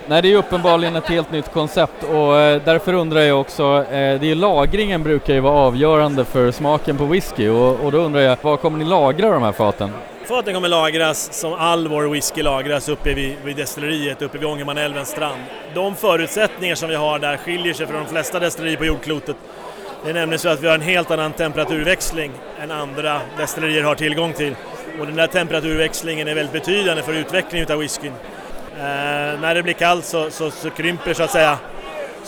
[0.08, 4.32] Nej, det är uppenbarligen ett helt nytt koncept och eh, därför undrar jag också, det
[4.32, 8.38] är lagringen brukar ju vara avgörande för smaken på whisky och, och då undrar jag,
[8.41, 9.91] var kommer ni lagra de här faten?
[10.30, 15.10] Faten kommer lagras som all vår whisky lagras uppe vid, vid destilleriet uppe vid Ångermanälvens
[15.10, 15.42] strand.
[15.74, 19.36] De förutsättningar som vi har där skiljer sig från de flesta destillerier på jordklotet.
[20.04, 23.96] Det är nämligen så att vi har en helt annan temperaturväxling än andra destillerier har
[23.96, 24.56] tillgång till.
[25.00, 28.13] Och den där temperaturväxlingen är väldigt betydande för utvecklingen av whiskyn.
[28.78, 28.84] Eh,
[29.42, 31.58] när det blir kallt så, så, så krymper så att säga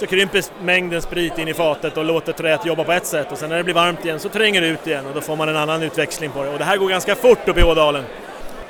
[0.01, 3.37] så krymper mängden sprit in i fatet och låter träet jobba på ett sätt och
[3.37, 5.49] sen när det blir varmt igen så tränger det ut igen och då får man
[5.49, 8.03] en annan utväxling på det och det här går ganska fort uppe i Ådalen.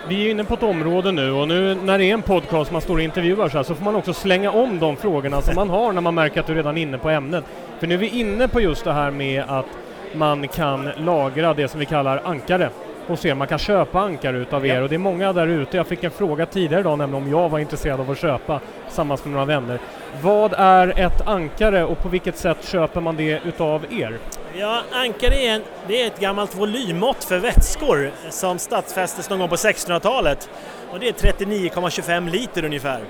[0.08, 2.82] Vi är inne på ett område nu och nu när det är en podcast man
[2.82, 5.70] står och intervjuar så, här, så får man också slänga om de frågorna som man
[5.70, 7.44] har när man märker att du redan är inne på ämnet.
[7.80, 9.68] För nu är vi inne på just det här med att
[10.14, 12.70] man kan lagra det som vi kallar ankare
[13.08, 13.36] hos er.
[13.36, 15.78] Man kan köpa ankare utav er och det är många där ute.
[15.78, 19.26] Jag fick en fråga tidigare idag nämligen om jag var intresserad av att köpa tillsammans
[19.26, 19.80] med några vänner.
[20.22, 24.18] Vad är ett ankare och på vilket sätt köper man det utav er?
[24.58, 29.50] Ja, ankare är, en, det är ett gammalt volymmått för vätskor som stadsfästes någon gång
[29.50, 30.50] på 1600-talet.
[30.92, 33.02] Och det är 39,25 liter ungefär.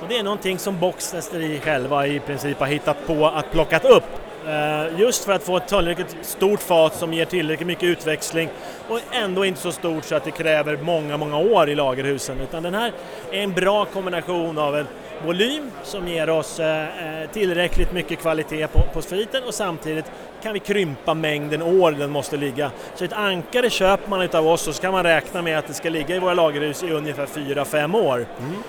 [0.00, 1.14] Och det är någonting som Box
[1.62, 4.04] själva i princip har hittat på att plockat upp
[4.46, 8.48] Eh, just för att få ett tillräckligt stort fat som ger tillräckligt mycket utväxling
[8.88, 12.40] och ändå inte så stort så att det kräver många, många år i lagerhusen.
[12.40, 12.92] Utan den här
[13.30, 14.86] är en bra kombination av en
[15.24, 20.10] volym som ger oss eh, eh, tillräckligt mycket kvalitet på, på spriten och samtidigt
[20.42, 22.70] kan vi krympa mängden år den måste ligga.
[22.94, 25.74] Så ett ankare köper man av oss och så kan man räkna med att det
[25.74, 28.26] ska ligga i våra lagerhus i ungefär 4-5 år.
[28.38, 28.62] Mm.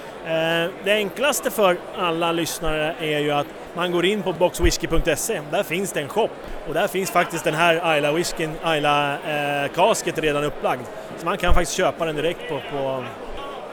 [0.84, 5.92] Det enklaste för alla lyssnare är ju att man går in på boxwhisky.se, där finns
[5.92, 6.30] det en shop
[6.68, 10.82] och där finns faktiskt den här Ayla whiskyn, Ayla eh, kasket redan upplagd.
[11.18, 13.04] Så man kan faktiskt köpa den direkt på, på,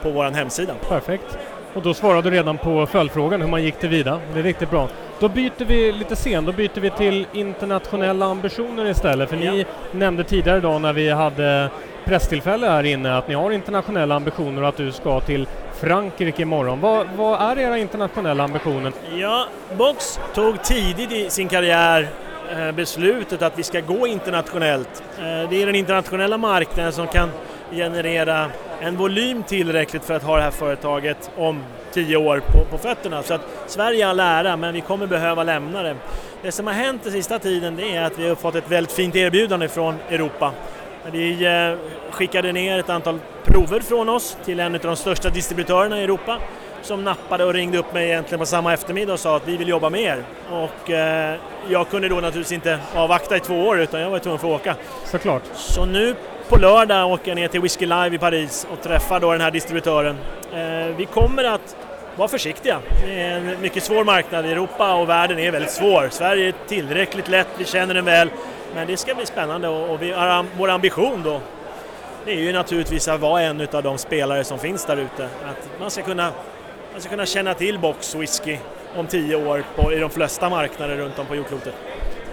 [0.01, 0.73] på vår hemsida.
[0.89, 1.37] Perfekt.
[1.73, 4.19] Och då svarade du redan på följdfrågan hur man gick till vida.
[4.33, 4.89] Det är riktigt bra.
[5.19, 9.29] Då byter vi lite sen, då byter vi till internationella ambitioner istället.
[9.29, 9.51] För ja.
[9.51, 11.69] ni nämnde tidigare idag när vi hade
[12.11, 15.47] presstillfälle här inne att ni har internationella ambitioner och att du ska till
[15.79, 16.81] Frankrike imorgon.
[16.81, 18.93] Vad, vad är era internationella ambitioner?
[19.15, 19.47] Ja,
[19.77, 22.09] Box tog tidigt i sin karriär
[22.51, 25.03] eh, beslutet att vi ska gå internationellt.
[25.17, 27.29] Eh, det är den internationella marknaden som kan
[27.71, 32.77] generera en volym tillräckligt för att ha det här företaget om tio år på, på
[32.77, 33.23] fötterna.
[33.23, 35.95] Så att Sverige har lära, men vi kommer behöva lämna det.
[36.41, 38.91] Det som har hänt den sista tiden det är att vi har fått ett väldigt
[38.91, 40.53] fint erbjudande från Europa.
[41.11, 46.01] Vi eh, skickade ner ett antal prover från oss till en av de största distributörerna
[46.01, 46.37] i Europa
[46.81, 49.67] som nappade och ringde upp mig egentligen på samma eftermiddag och sa att vi vill
[49.67, 50.23] jobba med er.
[50.51, 51.35] Och eh,
[51.69, 54.61] jag kunde då naturligtvis inte avvakta i två år utan jag var tvungen för att
[54.61, 54.75] åka.
[55.05, 55.43] Såklart.
[55.53, 56.15] Så nu
[56.49, 59.51] på lördag åker jag ner till Whiskey Live i Paris och träffar då den här
[59.51, 60.17] distributören.
[60.53, 61.75] Eh, vi kommer att
[62.15, 62.79] vara försiktiga.
[63.05, 66.07] Det är en mycket svår marknad i Europa och världen är väldigt svår.
[66.11, 68.29] Sverige är tillräckligt lätt, vi känner den väl.
[68.75, 70.13] Men det ska bli spännande och, vi
[70.57, 71.41] vår ambition då
[72.25, 75.23] det är ju naturligtvis att vara en av de spelare som finns där ute.
[75.23, 76.31] Att man ska kunna,
[76.91, 78.57] man ska kunna känna till Box Whisky
[78.95, 81.73] om tio år på, i de flesta marknader runt om på jordklotet.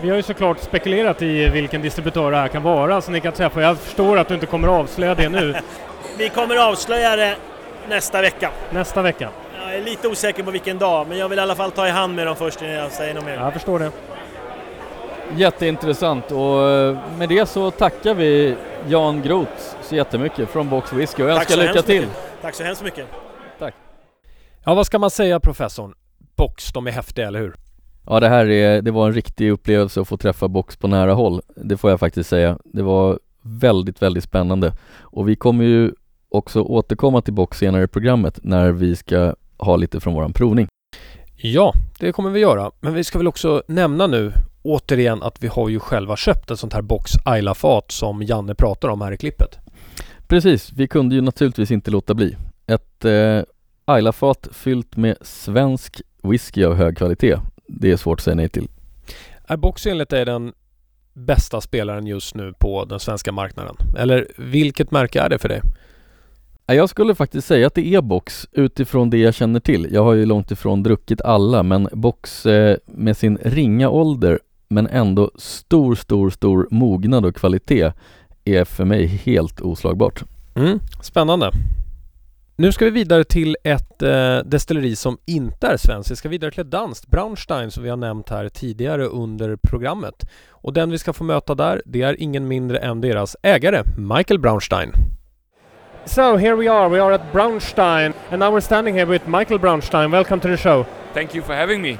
[0.00, 3.32] Vi har ju såklart spekulerat i vilken distributör det här kan vara som ni kan
[3.32, 3.62] träffa.
[3.62, 5.54] Jag förstår att du inte kommer avslöja det nu.
[6.18, 7.36] Vi kommer avslöja det
[7.88, 8.50] nästa vecka.
[8.70, 9.30] Nästa vecka?
[9.62, 11.90] Jag är lite osäker på vilken dag, men jag vill i alla fall ta i
[11.90, 13.34] hand med dem först innan jag säger något mer.
[13.34, 13.90] Jag förstår det.
[15.36, 18.56] Jätteintressant och eh, med det så tackar vi
[18.88, 22.00] Jan Groth så jättemycket från Box Whisky och Tack önskar så lycka hemskt till.
[22.00, 22.42] mycket.
[22.42, 23.06] Tack så hemskt mycket.
[24.64, 25.94] Ja, vad ska man säga professorn?
[26.36, 27.54] Box, de är häftiga, eller hur?
[28.06, 31.12] Ja det här är, det var en riktig upplevelse att få träffa Box på nära
[31.12, 31.40] håll.
[31.56, 32.58] Det får jag faktiskt säga.
[32.64, 34.72] Det var väldigt, väldigt spännande.
[35.00, 35.92] Och vi kommer ju
[36.28, 40.68] också återkomma till Box senare i programmet när vi ska ha lite från våran provning.
[41.36, 42.70] Ja, det kommer vi göra.
[42.80, 44.32] Men vi ska väl också nämna nu
[44.68, 48.88] återigen att vi har ju själva köpt ett sånt här Box Ayla-fat som Janne pratar
[48.88, 49.58] om här i klippet.
[50.26, 52.36] Precis, vi kunde ju naturligtvis inte låta bli.
[52.66, 53.42] Ett eh,
[53.84, 57.36] Ayla-fat fyllt med svensk whisky av hög kvalitet.
[57.66, 58.68] Det är svårt att säga nej till.
[59.46, 60.52] Är Box enligt dig den
[61.12, 63.76] bästa spelaren just nu på den svenska marknaden?
[63.98, 65.62] Eller vilket märke är det för dig?
[66.66, 69.88] Ja, Jag skulle faktiskt säga att det är Box utifrån det jag känner till.
[69.90, 74.86] Jag har ju långt ifrån druckit alla men Box eh, med sin ringa ålder men
[74.86, 77.92] ändå stor, stor, stor mognad och kvalitet
[78.44, 80.22] är för mig helt oslagbart.
[80.54, 81.52] Mm, spännande.
[82.56, 86.10] Nu ska vi vidare till ett eh, destilleri som inte är svenskt.
[86.10, 90.14] Vi ska vidare till ett danskt, Braunstein, som vi har nämnt här tidigare under programmet.
[90.50, 94.40] Och den vi ska få möta där, det är ingen mindre än deras ägare, Michael
[94.40, 94.92] Braunstein.
[96.04, 99.58] So here we are, we are at Braunstein and now we're standing here with Michael
[99.58, 100.10] Braunstein.
[100.10, 100.86] Welcome to the show.
[101.14, 101.98] Thank you for having me.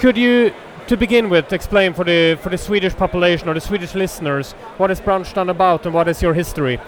[0.00, 0.50] Could you,
[0.88, 4.90] to begin with, explain for the for the Swedish population or the Swedish listeners what
[4.90, 6.80] is Braunstein about and what is your history?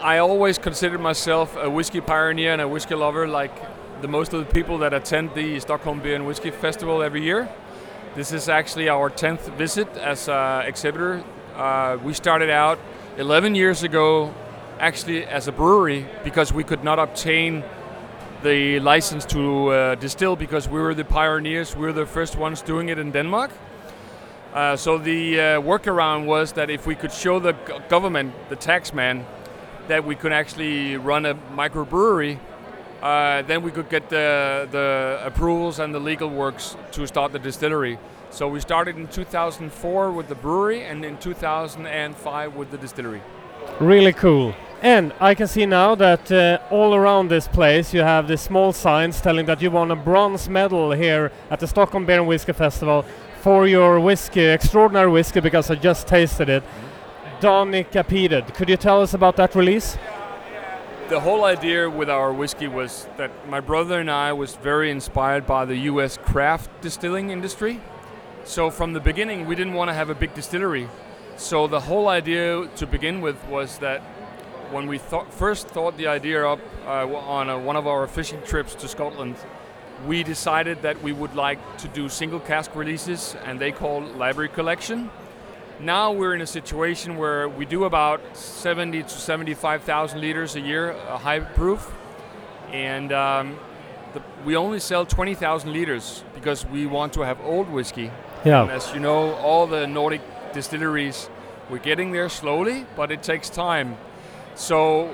[0.00, 3.52] I always considered myself a whiskey pioneer and a whiskey lover, like
[4.02, 7.48] the most of the people that attend the Stockholm Beer and Whiskey Festival every year.
[8.14, 11.24] This is actually our 10th visit as an exhibitor.
[11.56, 12.78] Uh, we started out
[13.18, 14.32] 11 years ago
[14.78, 17.64] actually as a brewery because we could not obtain
[18.42, 22.62] the license to uh, distill because we were the pioneers, we were the first ones
[22.62, 23.50] doing it in Denmark.
[24.54, 27.52] Uh, so the uh, workaround was that if we could show the
[27.88, 29.24] government, the tax man,
[29.88, 32.38] that we could actually run a microbrewery,
[33.02, 37.38] uh, then we could get the, the approvals and the legal works to start the
[37.38, 37.98] distillery.
[38.30, 43.22] So we started in 2004 with the brewery and in 2005 with the distillery.
[43.80, 44.54] Really cool.
[44.82, 48.72] And I can see now that uh, all around this place you have the small
[48.72, 52.54] signs telling that you won a bronze medal here at the Stockholm Beer and Whiskey
[52.54, 53.04] Festival
[53.42, 56.62] for your whiskey, extraordinary whiskey, because I just tasted it.
[57.40, 58.54] Danica Peated.
[58.54, 59.98] Could you tell us about that release?
[61.10, 65.46] The whole idea with our whiskey was that my brother and I was very inspired
[65.46, 67.80] by the US craft distilling industry.
[68.44, 70.88] So from the beginning we didn't want to have a big distillery.
[71.36, 74.02] So the whole idea to begin with was that
[74.70, 78.40] when we thought, first thought the idea up uh, on a, one of our fishing
[78.44, 79.36] trips to Scotland,
[80.06, 84.48] we decided that we would like to do single cask releases and they call library
[84.48, 85.10] collection.
[85.80, 90.90] Now we're in a situation where we do about 70 to 75,000 liters a year,
[90.90, 91.90] a high proof,
[92.70, 93.58] and um,
[94.14, 98.10] the, we only sell 20,000 liters because we want to have old whiskey.
[98.62, 100.20] And as you know, all the Nordic
[100.52, 101.28] distilleries,
[101.68, 103.96] we're getting there slowly, but it takes time.
[104.54, 105.10] So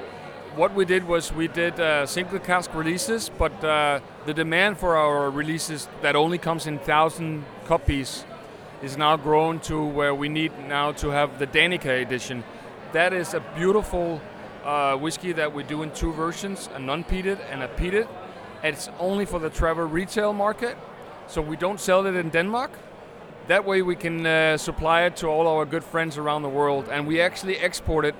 [0.56, 4.96] what we did was we did uh, single cask releases, but uh, the demand for
[4.96, 8.24] our releases that only comes in thousand copies
[8.82, 12.44] is now grown to where we need now to have the Danica edition.
[12.92, 14.20] That is a beautiful
[14.64, 18.08] uh, whiskey that we do in two versions, a non-peated and a peated.
[18.62, 20.76] It's only for the travel retail market,
[21.28, 22.70] so we don't sell it in Denmark.
[23.48, 26.88] That way we can uh, supply it to all our good friends around the world,
[26.90, 28.14] and we actually export it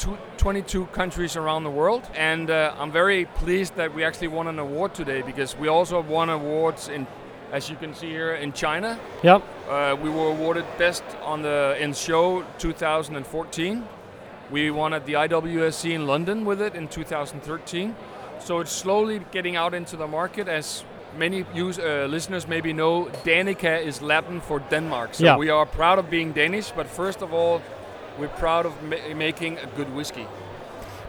[0.00, 2.02] to 22 countries around the world.
[2.16, 6.00] And uh, I'm very pleased that we actually won an award today because we also
[6.00, 7.06] won awards in,
[7.52, 8.98] as you can see here, in China.
[9.22, 9.42] Yep.
[9.68, 13.84] Uh, we were awarded best on the in show 2014.
[14.50, 17.94] We won at the IWSC in London with it in 2013.
[18.40, 20.82] So it's slowly getting out into the market as
[21.18, 25.14] many use, uh, listeners maybe know Danica is Latin for Denmark.
[25.14, 25.36] So Yeah.
[25.36, 27.60] we are proud of being Danish, but first of all,
[28.18, 30.26] we're proud of ma- making a good whiskey.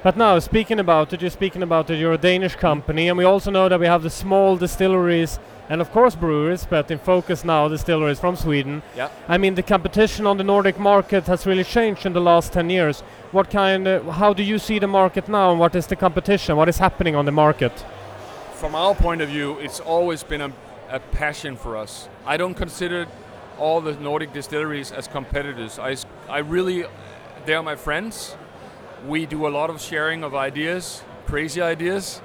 [0.04, 3.24] But now, speaking about it, you're speaking about it, you're a Danish company, and we
[3.24, 5.40] also know that we have the small distilleries
[5.70, 8.82] and, of course, breweries, but in focus now, distilleries from Sweden.
[8.98, 9.10] Yeah.
[9.28, 12.70] I mean, the competition on the Nordic market has really changed in the last 10
[12.72, 13.02] years.
[13.32, 16.58] What kind, uh, how do you see the market now, and what is the competition?
[16.58, 17.72] What is happening on the market?
[18.56, 20.52] From our point of view, it's always been a,
[20.90, 22.10] a passion for us.
[22.26, 23.06] I don't consider
[23.58, 25.78] all the Nordic distilleries as competitors.
[25.78, 25.96] I,
[26.32, 26.86] I really,
[27.46, 28.36] they're my friends.
[29.08, 32.22] We do a lot of sharing of ideas, crazy ideas.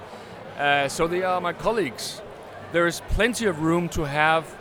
[0.59, 2.22] Uh, so they are my colleagues.
[2.72, 4.57] There is plenty of room to have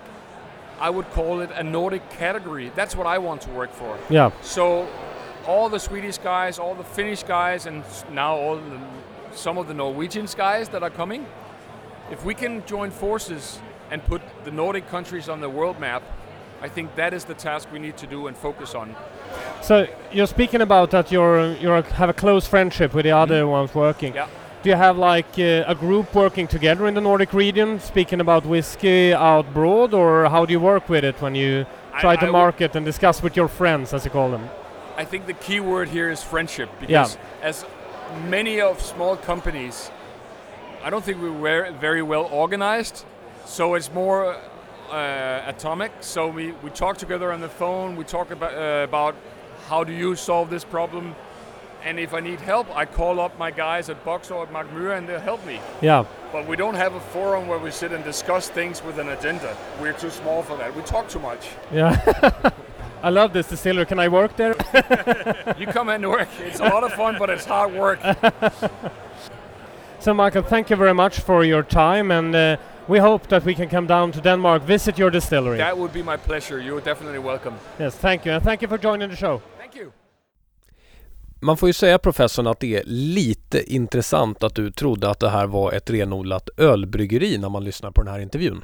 [0.79, 2.71] I would call it a Nordic category.
[2.75, 3.97] That's what I want to work for.
[4.09, 4.31] Yeah.
[4.41, 4.87] So
[5.47, 8.79] all the Swedish guys, all the Finnish guys, and now all the,
[9.33, 11.25] some of the Norwegian guys that are coming,
[12.11, 16.03] if we can join forces and put the Nordic countries on the world map,
[16.61, 18.95] I think that is the task we need to do and focus on.
[19.61, 23.75] So you're speaking about that you're you have a close friendship with the other ones
[23.75, 24.15] working.
[24.15, 24.27] Yeah.
[24.63, 28.45] Do you have like uh, a group working together in the Nordic region, speaking about
[28.45, 31.65] whiskey out broad, or how do you work with it when you
[31.99, 34.49] try I to would- market and discuss with your friends, as you call them?
[34.97, 37.65] I think the key word here is friendship because as
[38.29, 39.91] many of small companies,
[40.83, 43.03] I don't think we were very well organized.
[43.45, 44.37] So it's more
[44.91, 45.91] uh, atomic.
[46.01, 47.95] So we, we talk together on the phone.
[47.95, 49.15] We talk about uh, about
[49.67, 51.15] how do you solve this problem.
[51.83, 54.97] And if I need help, I call up my guys at Box or at Magmura
[54.97, 55.59] and they'll help me.
[55.81, 56.05] Yeah.
[56.31, 59.55] But we don't have a forum where we sit and discuss things with an agenda.
[59.79, 60.75] We're too small for that.
[60.75, 61.49] We talk too much.
[61.71, 62.51] Yeah.
[63.03, 63.85] I love this distillery.
[63.85, 64.55] Can I work there?
[65.59, 66.27] You come and work.
[66.39, 67.99] It's a lot of fun, but it's hard work.
[70.05, 72.57] So, Michael, thank you very much for your time, and uh,
[72.87, 75.57] we hope that we can come down to Denmark, visit your distillery.
[75.57, 76.61] That would be my pleasure.
[76.61, 77.53] You're definitely welcome.
[77.79, 79.41] Yes, thank you, and thank you for joining the show.
[79.57, 79.91] Thank you.
[81.39, 85.29] Man får ju säga professorn att det är lite intressant att du trodde att det
[85.29, 88.61] här var ett renodlat ölbryggeri när man lyssnar på den här intervjun.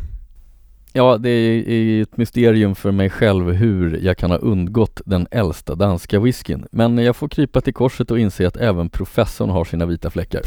[0.93, 5.27] Ja, det är är ett mysterium för mig själv hur jag kan ha undgått den
[5.31, 6.65] äldsta danska whiskyn.
[6.71, 10.41] Men jag får krypa till korset och inse att även professorn har sina vita fläckar.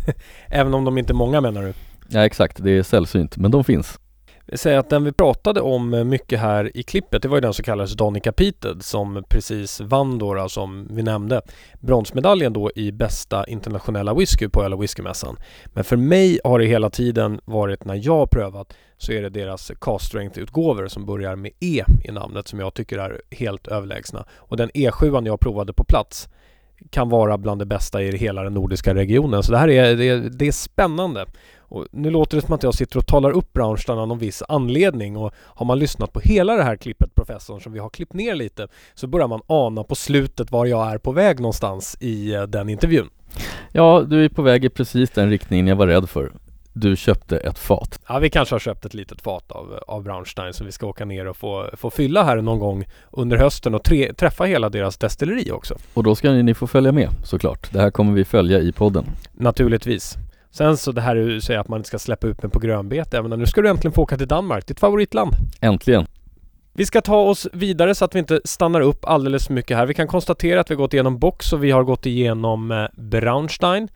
[0.48, 1.72] Även om de inte är många menar du?
[2.10, 2.62] Ja, exakt.
[2.62, 3.98] Det är sällsynt, men de finns.
[4.46, 7.54] Jag att den vi pratade om eh, mycket här i klippet, det var ju den
[7.54, 11.42] som kallades Donny Peated som precis vann då, då, som vi nämnde,
[11.80, 15.36] bronsmedaljen då i bästa internationella whisky på öl och whiskymässan.
[15.66, 19.30] Men för mig har det hela tiden varit när jag har prövat så är det
[19.30, 23.66] deras cast strength utgåvor som börjar med E i namnet som jag tycker är helt
[23.66, 24.26] överlägsna.
[24.36, 26.28] Och den E7 jag provade på plats
[26.90, 29.42] kan vara bland det bästa i hela den nordiska regionen.
[29.42, 31.26] Så det här är, det är, det är spännande.
[31.58, 34.42] Och nu låter det som att jag sitter och talar upp Braunstein av någon viss
[34.48, 38.12] anledning och har man lyssnat på hela det här klippet, professorn, som vi har klippt
[38.12, 42.34] ner lite, så börjar man ana på slutet var jag är på väg någonstans i
[42.34, 43.08] eh, den intervjun.
[43.72, 46.32] Ja, du är på väg i precis den riktningen jag var rädd för.
[46.80, 48.00] Du köpte ett fat.
[48.08, 51.04] Ja, vi kanske har köpt ett litet fat av, av Braunstein så vi ska åka
[51.04, 54.96] ner och få, få fylla här någon gång under hösten och tre, träffa hela deras
[54.96, 55.74] destilleri också.
[55.94, 57.72] Och då ska ni få följa med såklart.
[57.72, 59.04] Det här kommer vi följa i podden.
[59.32, 60.16] Naturligtvis.
[60.50, 63.22] Sen så det här du säger att man inte ska släppa ut mig på grönbete,
[63.22, 65.32] men nu ska du äntligen få åka till Danmark, ditt favoritland.
[65.60, 66.06] Äntligen!
[66.72, 69.86] Vi ska ta oss vidare så att vi inte stannar upp alldeles för mycket här.
[69.86, 72.86] Vi kan konstatera att vi har gått igenom box och vi har gått igenom eh,
[72.92, 73.88] Braunstein.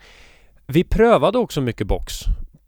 [0.66, 2.14] Vi prövade också mycket box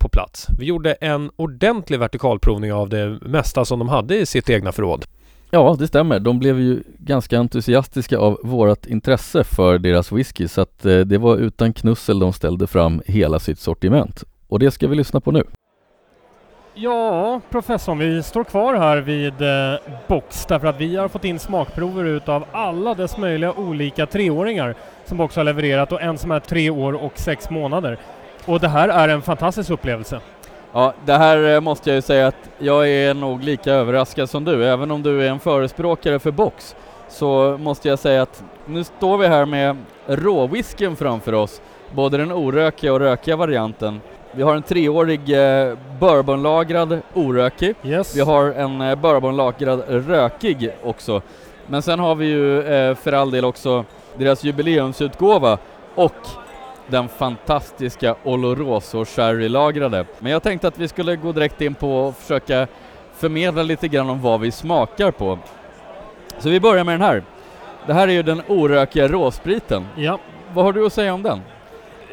[0.05, 0.47] på plats.
[0.59, 5.05] Vi gjorde en ordentlig vertikalprovning av det mesta som de hade i sitt egna förråd.
[5.51, 6.21] Ja, det stämmer.
[6.21, 11.19] De blev ju ganska entusiastiska av vårt intresse för deras whisky så att eh, det
[11.19, 14.25] var utan knussel de ställde fram hela sitt sortiment.
[14.49, 15.45] Och det ska vi lyssna på nu.
[16.75, 21.39] Ja, professorn, vi står kvar här vid eh, Box därför att vi har fått in
[21.39, 24.75] smakprover utav alla dess möjliga olika treåringar
[25.05, 27.99] som Box har levererat och en som är tre år och sex månader.
[28.47, 30.21] Och det här är en fantastisk upplevelse.
[30.73, 34.45] Ja, det här eh, måste jag ju säga att jag är nog lika överraskad som
[34.45, 34.67] du.
[34.67, 36.77] Även om du är en förespråkare för box
[37.09, 39.77] så måste jag säga att nu står vi här med
[40.07, 41.61] råwhisken framför oss.
[41.95, 44.01] Både den orökiga och rökiga varianten.
[44.33, 47.75] Vi har en treårig eh, bourbonlagrad orökig.
[47.85, 48.17] Yes.
[48.17, 51.23] Vi har en eh, bourbonlagrad rökig också.
[51.67, 53.85] Men sen har vi ju eh, för all del också
[54.17, 55.59] deras jubileumsutgåva
[55.95, 56.13] och
[56.87, 60.05] den fantastiska Oloroso Sherry-lagrade.
[60.19, 62.67] Men jag tänkte att vi skulle gå direkt in på och försöka
[63.17, 65.39] förmedla lite grann om vad vi smakar på.
[66.39, 67.23] Så vi börjar med den här.
[67.87, 69.87] Det här är ju den orökiga råspriten.
[69.97, 70.19] Ja,
[70.55, 71.41] Vad har du att säga om den?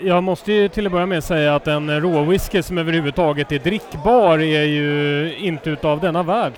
[0.04, 4.40] jag måste ju till att börja med säga att en råwhisky som överhuvudtaget är drickbar
[4.40, 6.54] är ju inte utav denna värld.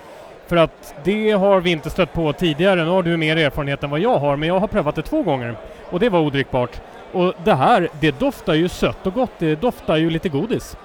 [0.46, 2.84] För att det har vi inte stött på tidigare.
[2.84, 5.22] Nu har du mer erfarenhet än vad jag har, men jag har prövat det två
[5.22, 5.56] gånger.
[5.90, 6.80] Och det var odrickbart.
[7.14, 9.30] Och det här, det doftar ju sött och gott.
[9.38, 10.76] Det doftar ju lite godis.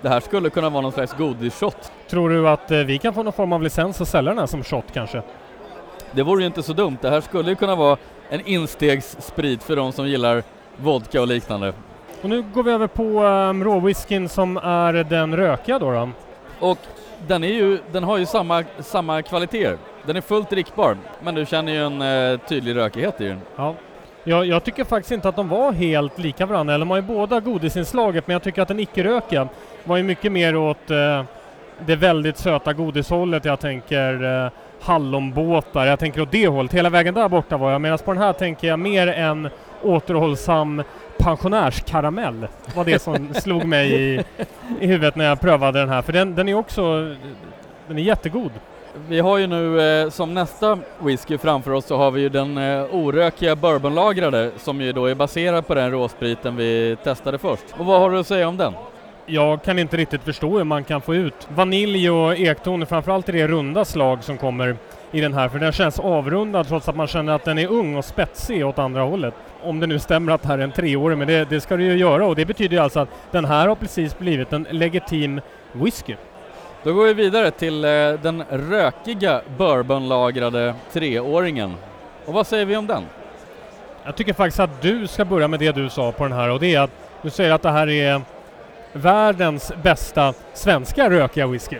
[0.00, 1.92] Det här skulle kunna vara någon slags godisshot.
[2.08, 4.46] Tror du att eh, vi kan få någon form av licens och sälja den här
[4.46, 5.22] som shot kanske?
[6.12, 6.96] Det vore ju inte så dumt.
[7.00, 7.96] Det här skulle ju kunna vara
[8.30, 10.42] en instegssprit för de som gillar
[10.76, 11.72] vodka och liknande.
[12.22, 15.90] Och nu går vi över på um, råwhiskyn som är den rökiga då.
[15.90, 16.10] då.
[16.60, 16.78] Och
[17.26, 19.78] den, är ju, den har ju samma, samma kvaliteter.
[20.06, 23.40] Den är fullt drickbar, men du känner ju en eh, tydlig rökighet i den.
[23.56, 23.74] Ja.
[24.28, 26.74] Jag, jag tycker faktiskt inte att de var helt lika varandra.
[26.74, 29.48] Eller de har ju båda godisinslaget, men jag tycker att den icke-rökiga
[29.84, 31.24] var ju mycket mer åt, eh,
[31.86, 33.44] det väldigt söta godishållet.
[33.44, 34.50] Jag tänker eh,
[34.80, 35.86] hallonbåtar.
[35.86, 36.74] Jag tänker åt det hållet.
[36.74, 37.80] Hela vägen där borta var jag.
[37.80, 39.48] Medan på den här tänker jag mer en
[39.82, 40.82] återhållsam
[41.18, 42.46] pensionärskaramell.
[42.74, 44.24] var det som slog mig i,
[44.80, 46.02] i huvudet när jag prövade den här.
[46.02, 47.14] För den, den är också,
[47.86, 48.52] den är jättegod.
[49.08, 52.58] Vi har ju nu eh, som nästa whisky framför oss så har vi ju den
[52.58, 57.64] eh, orökiga bourbonlagrade som ju då är baserad på den råspriten vi testade först.
[57.78, 58.72] Och vad har du att säga om den?
[59.26, 63.32] Jag kan inte riktigt förstå hur man kan få ut vanilj och ektoner, framförallt i
[63.32, 64.76] det runda slag som kommer
[65.10, 67.96] i den här, för den känns avrundad trots att man känner att den är ung
[67.96, 69.34] och spetsig åt andra hållet.
[69.62, 71.82] Om det nu stämmer att det här är en treårig, men det, det ska det
[71.82, 75.40] ju göra och det betyder ju alltså att den här har precis blivit en legitim
[75.72, 76.14] whisky.
[76.82, 77.90] Då går vi vidare till eh,
[78.22, 81.74] den rökiga bourbonlagrade treåringen.
[82.24, 83.02] Och vad säger vi om den?
[84.04, 86.60] Jag tycker faktiskt att du ska börja med det du sa på den här och
[86.60, 86.90] det är att
[87.22, 88.22] du säger att det här är
[88.92, 91.76] världens bästa svenska rökiga whisky.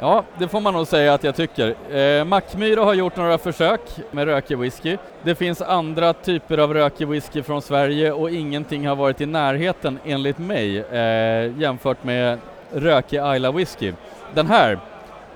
[0.00, 1.96] Ja, det får man nog säga att jag tycker.
[1.96, 3.80] Eh, Mackmyra har gjort några försök
[4.10, 4.96] med rökig whisky.
[5.22, 9.98] Det finns andra typer av rökig whisky från Sverige och ingenting har varit i närheten,
[10.04, 12.38] enligt mig, eh, jämfört med
[12.72, 13.92] rökig Isla whisky.
[14.34, 14.78] Den här,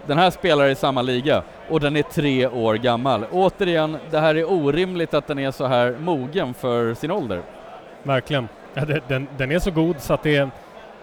[0.06, 3.24] den här spelar i samma liga och den är tre år gammal.
[3.30, 7.42] Återigen, det här är orimligt att den är så här mogen för sin ålder.
[8.02, 8.48] Verkligen.
[8.74, 10.50] Ja, den, den är så god så att det är,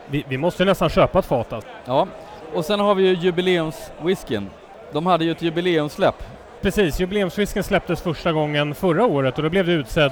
[0.08, 1.70] vi, vi måste nästan köpa ett fat alltså.
[1.86, 2.08] Ja,
[2.54, 4.50] och sen har vi ju jubileumswhiskyn.
[4.92, 6.24] De hade ju ett jubileumssläpp.
[6.62, 10.12] Precis, jubileumswhiskyn släpptes första gången förra året och då blev det utsedd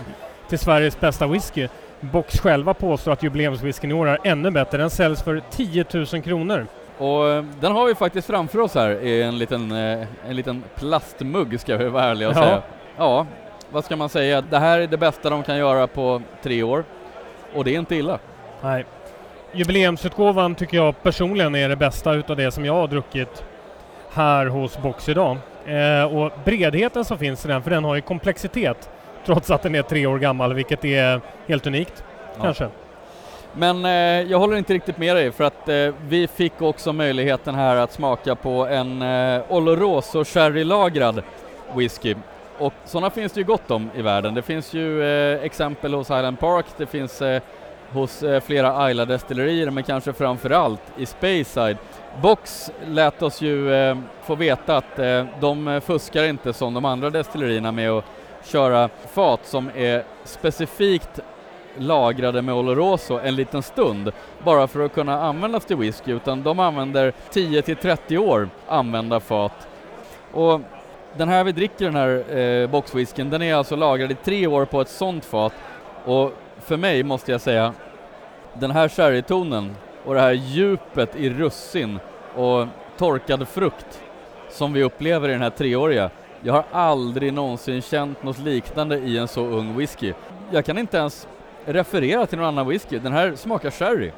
[0.49, 1.67] till Sveriges bästa whisky.
[1.99, 4.77] Box själva påstår att jubileumswhiskyn i år är ännu bättre.
[4.77, 6.67] Den säljs för 10 000 kronor.
[7.01, 10.63] Och eh, den har vi faktiskt framför oss här i en liten, eh, en liten
[10.75, 12.41] plastmugg ska vi vara ärliga och Ja.
[12.43, 12.61] säga.
[12.97, 13.25] Ja,
[13.71, 14.41] vad ska man säga?
[14.41, 16.83] Det här är det bästa de kan göra på tre år.
[17.55, 18.19] Och det är inte illa.
[18.61, 18.85] Nej.
[19.53, 23.43] Jubileumsutgåvan tycker jag personligen är det bästa utav det som jag har druckit
[24.13, 25.37] här hos Box idag.
[25.65, 28.89] Eh, och bredheten som finns i den, för den har ju komplexitet
[29.25, 32.03] trots att den är tre år gammal, vilket är helt unikt.
[32.37, 32.43] Ja.
[32.43, 32.67] Kanske.
[33.53, 33.91] Men eh,
[34.31, 37.93] jag håller inte riktigt med dig för att eh, vi fick också möjligheten här att
[37.93, 41.23] smaka på en eh, Oloroso sherrylagrad
[41.75, 42.15] whisky.
[42.57, 44.33] Och sådana finns det ju gott om i världen.
[44.33, 47.41] Det finns ju eh, exempel hos Highland Park, det finns eh,
[47.93, 51.77] hos eh, flera Isla-destillerier men kanske framförallt i Speyside.
[52.21, 57.09] Box lät oss ju eh, få veta att eh, de fuskar inte som de andra
[57.09, 58.05] destillerierna med att
[58.45, 61.19] köra fat som är specifikt
[61.77, 64.11] lagrade med Oloroso en liten stund
[64.43, 69.19] bara för att kunna användas till whisky utan de använder 10 till 30 år använda
[69.19, 69.67] fat.
[70.31, 70.61] Och
[71.17, 74.65] den här vi dricker, den här eh, boxwhiskyn, den är alltså lagrad i tre år
[74.65, 75.53] på ett sånt fat
[76.05, 77.73] och för mig måste jag säga
[78.53, 81.99] den här sherrytonen och det här djupet i russin
[82.35, 82.67] och
[82.97, 84.01] torkad frukt
[84.49, 86.09] som vi upplever i den här treåriga
[86.43, 90.13] jag har aldrig någonsin känt något liknande i en så ung whisky.
[90.51, 91.27] Jag kan inte ens
[91.65, 92.99] referera till någon annan whisky.
[92.99, 94.11] Den här smakar sherry.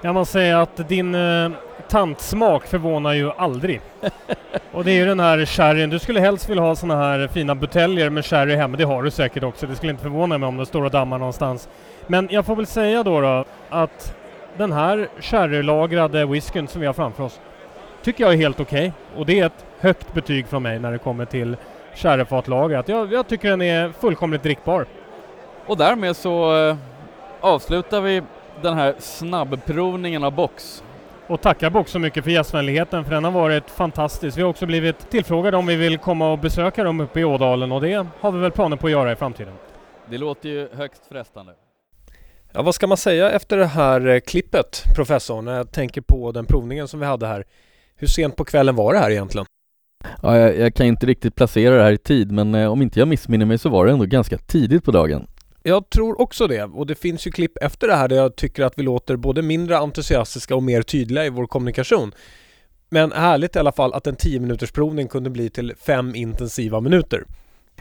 [0.00, 1.50] Jag måste säga att din eh,
[1.88, 3.80] tantsmak förvånar ju aldrig.
[4.72, 7.54] och det är ju den här sherryn, du skulle helst vilja ha såna här fina
[7.54, 10.56] buteljer med sherry hemma, det har du säkert också, det skulle inte förvåna mig om
[10.56, 11.68] det står och dammar någonstans.
[12.06, 14.16] Men jag får väl säga då, då att
[14.56, 17.40] den här sherrylagrade whiskyn som vi har framför oss
[18.02, 18.92] tycker jag är helt okej.
[19.16, 21.56] Och det är ett högt betyg från mig när det kommer till
[21.94, 22.88] sherryfatlagrat.
[22.88, 24.86] Jag, jag tycker den är fullkomligt drickbar.
[25.68, 26.76] Och därmed så eh,
[27.40, 28.22] avslutar vi
[28.62, 30.82] den här snabbprovningen av box.
[31.26, 34.38] Och tackar Box så mycket för gästvänligheten för den har varit fantastisk.
[34.38, 37.72] Vi har också blivit tillfrågade om vi vill komma och besöka dem uppe i Ådalen
[37.72, 39.54] och det har vi väl planer på att göra i framtiden.
[40.10, 41.52] Det låter ju högst frestande.
[42.52, 46.32] Ja, vad ska man säga efter det här eh, klippet, professor, när jag tänker på
[46.32, 47.44] den provningen som vi hade här?
[47.96, 49.46] Hur sent på kvällen var det här egentligen?
[50.22, 52.98] Ja, jag, jag kan inte riktigt placera det här i tid men eh, om inte
[52.98, 55.26] jag missminner mig så var det ändå ganska tidigt på dagen.
[55.68, 58.64] Jag tror också det och det finns ju klipp efter det här där jag tycker
[58.64, 62.12] att vi låter både mindre entusiastiska och mer tydliga i vår kommunikation.
[62.88, 66.80] Men härligt i alla fall att en 10 minuters provning kunde bli till fem intensiva
[66.80, 67.24] minuter.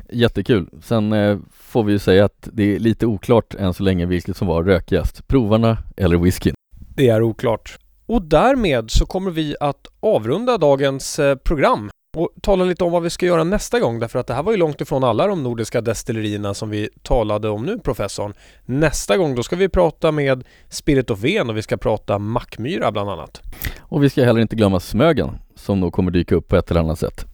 [0.10, 0.70] Jättekul.
[0.84, 4.38] Sen eh, får vi ju säga att det är lite oklart än så länge vilket
[4.38, 6.54] som var rökigast, provarna eller whiskyn.
[6.96, 7.78] Det är oklart.
[8.06, 11.90] Och därmed så kommer vi att avrunda dagens eh, program
[12.20, 14.52] och tala lite om vad vi ska göra nästa gång därför att det här var
[14.52, 18.34] ju långt ifrån alla de nordiska destillerierna som vi talade om nu professorn.
[18.66, 22.92] Nästa gång då ska vi prata med Spirit of Ven och vi ska prata Mackmyra
[22.92, 23.42] bland annat.
[23.80, 26.82] Och vi ska heller inte glömma Smögen som nog kommer dyka upp på ett eller
[26.82, 27.26] annat sätt.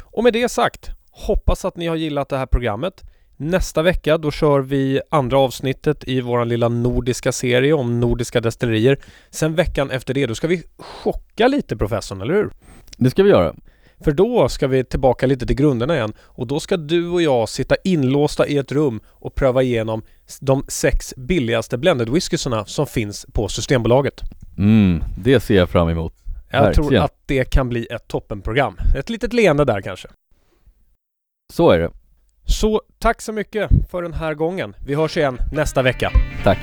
[0.00, 3.04] Och med det sagt, hoppas att ni har gillat det här programmet.
[3.36, 8.98] Nästa vecka då kör vi andra avsnittet i vår lilla nordiska serie om nordiska destillerier.
[9.30, 12.50] Sen veckan efter det då ska vi chocka lite professorn, eller hur?
[12.96, 13.54] Det ska vi göra.
[14.00, 17.48] För då ska vi tillbaka lite till grunderna igen och då ska du och jag
[17.48, 20.02] sitta inlåsta i ett rum och pröva igenom
[20.40, 24.20] de sex billigaste blended whiskysarna som finns på Systembolaget.
[24.58, 26.14] Mm, det ser jag fram emot.
[26.50, 26.88] Jag Verkligen.
[26.88, 28.76] tror att det kan bli ett toppenprogram.
[28.98, 30.08] Ett litet leende där kanske.
[31.52, 31.90] Så är det.
[32.44, 34.76] Så tack så mycket för den här gången.
[34.86, 36.10] Vi hörs igen nästa vecka.
[36.44, 36.58] Tack.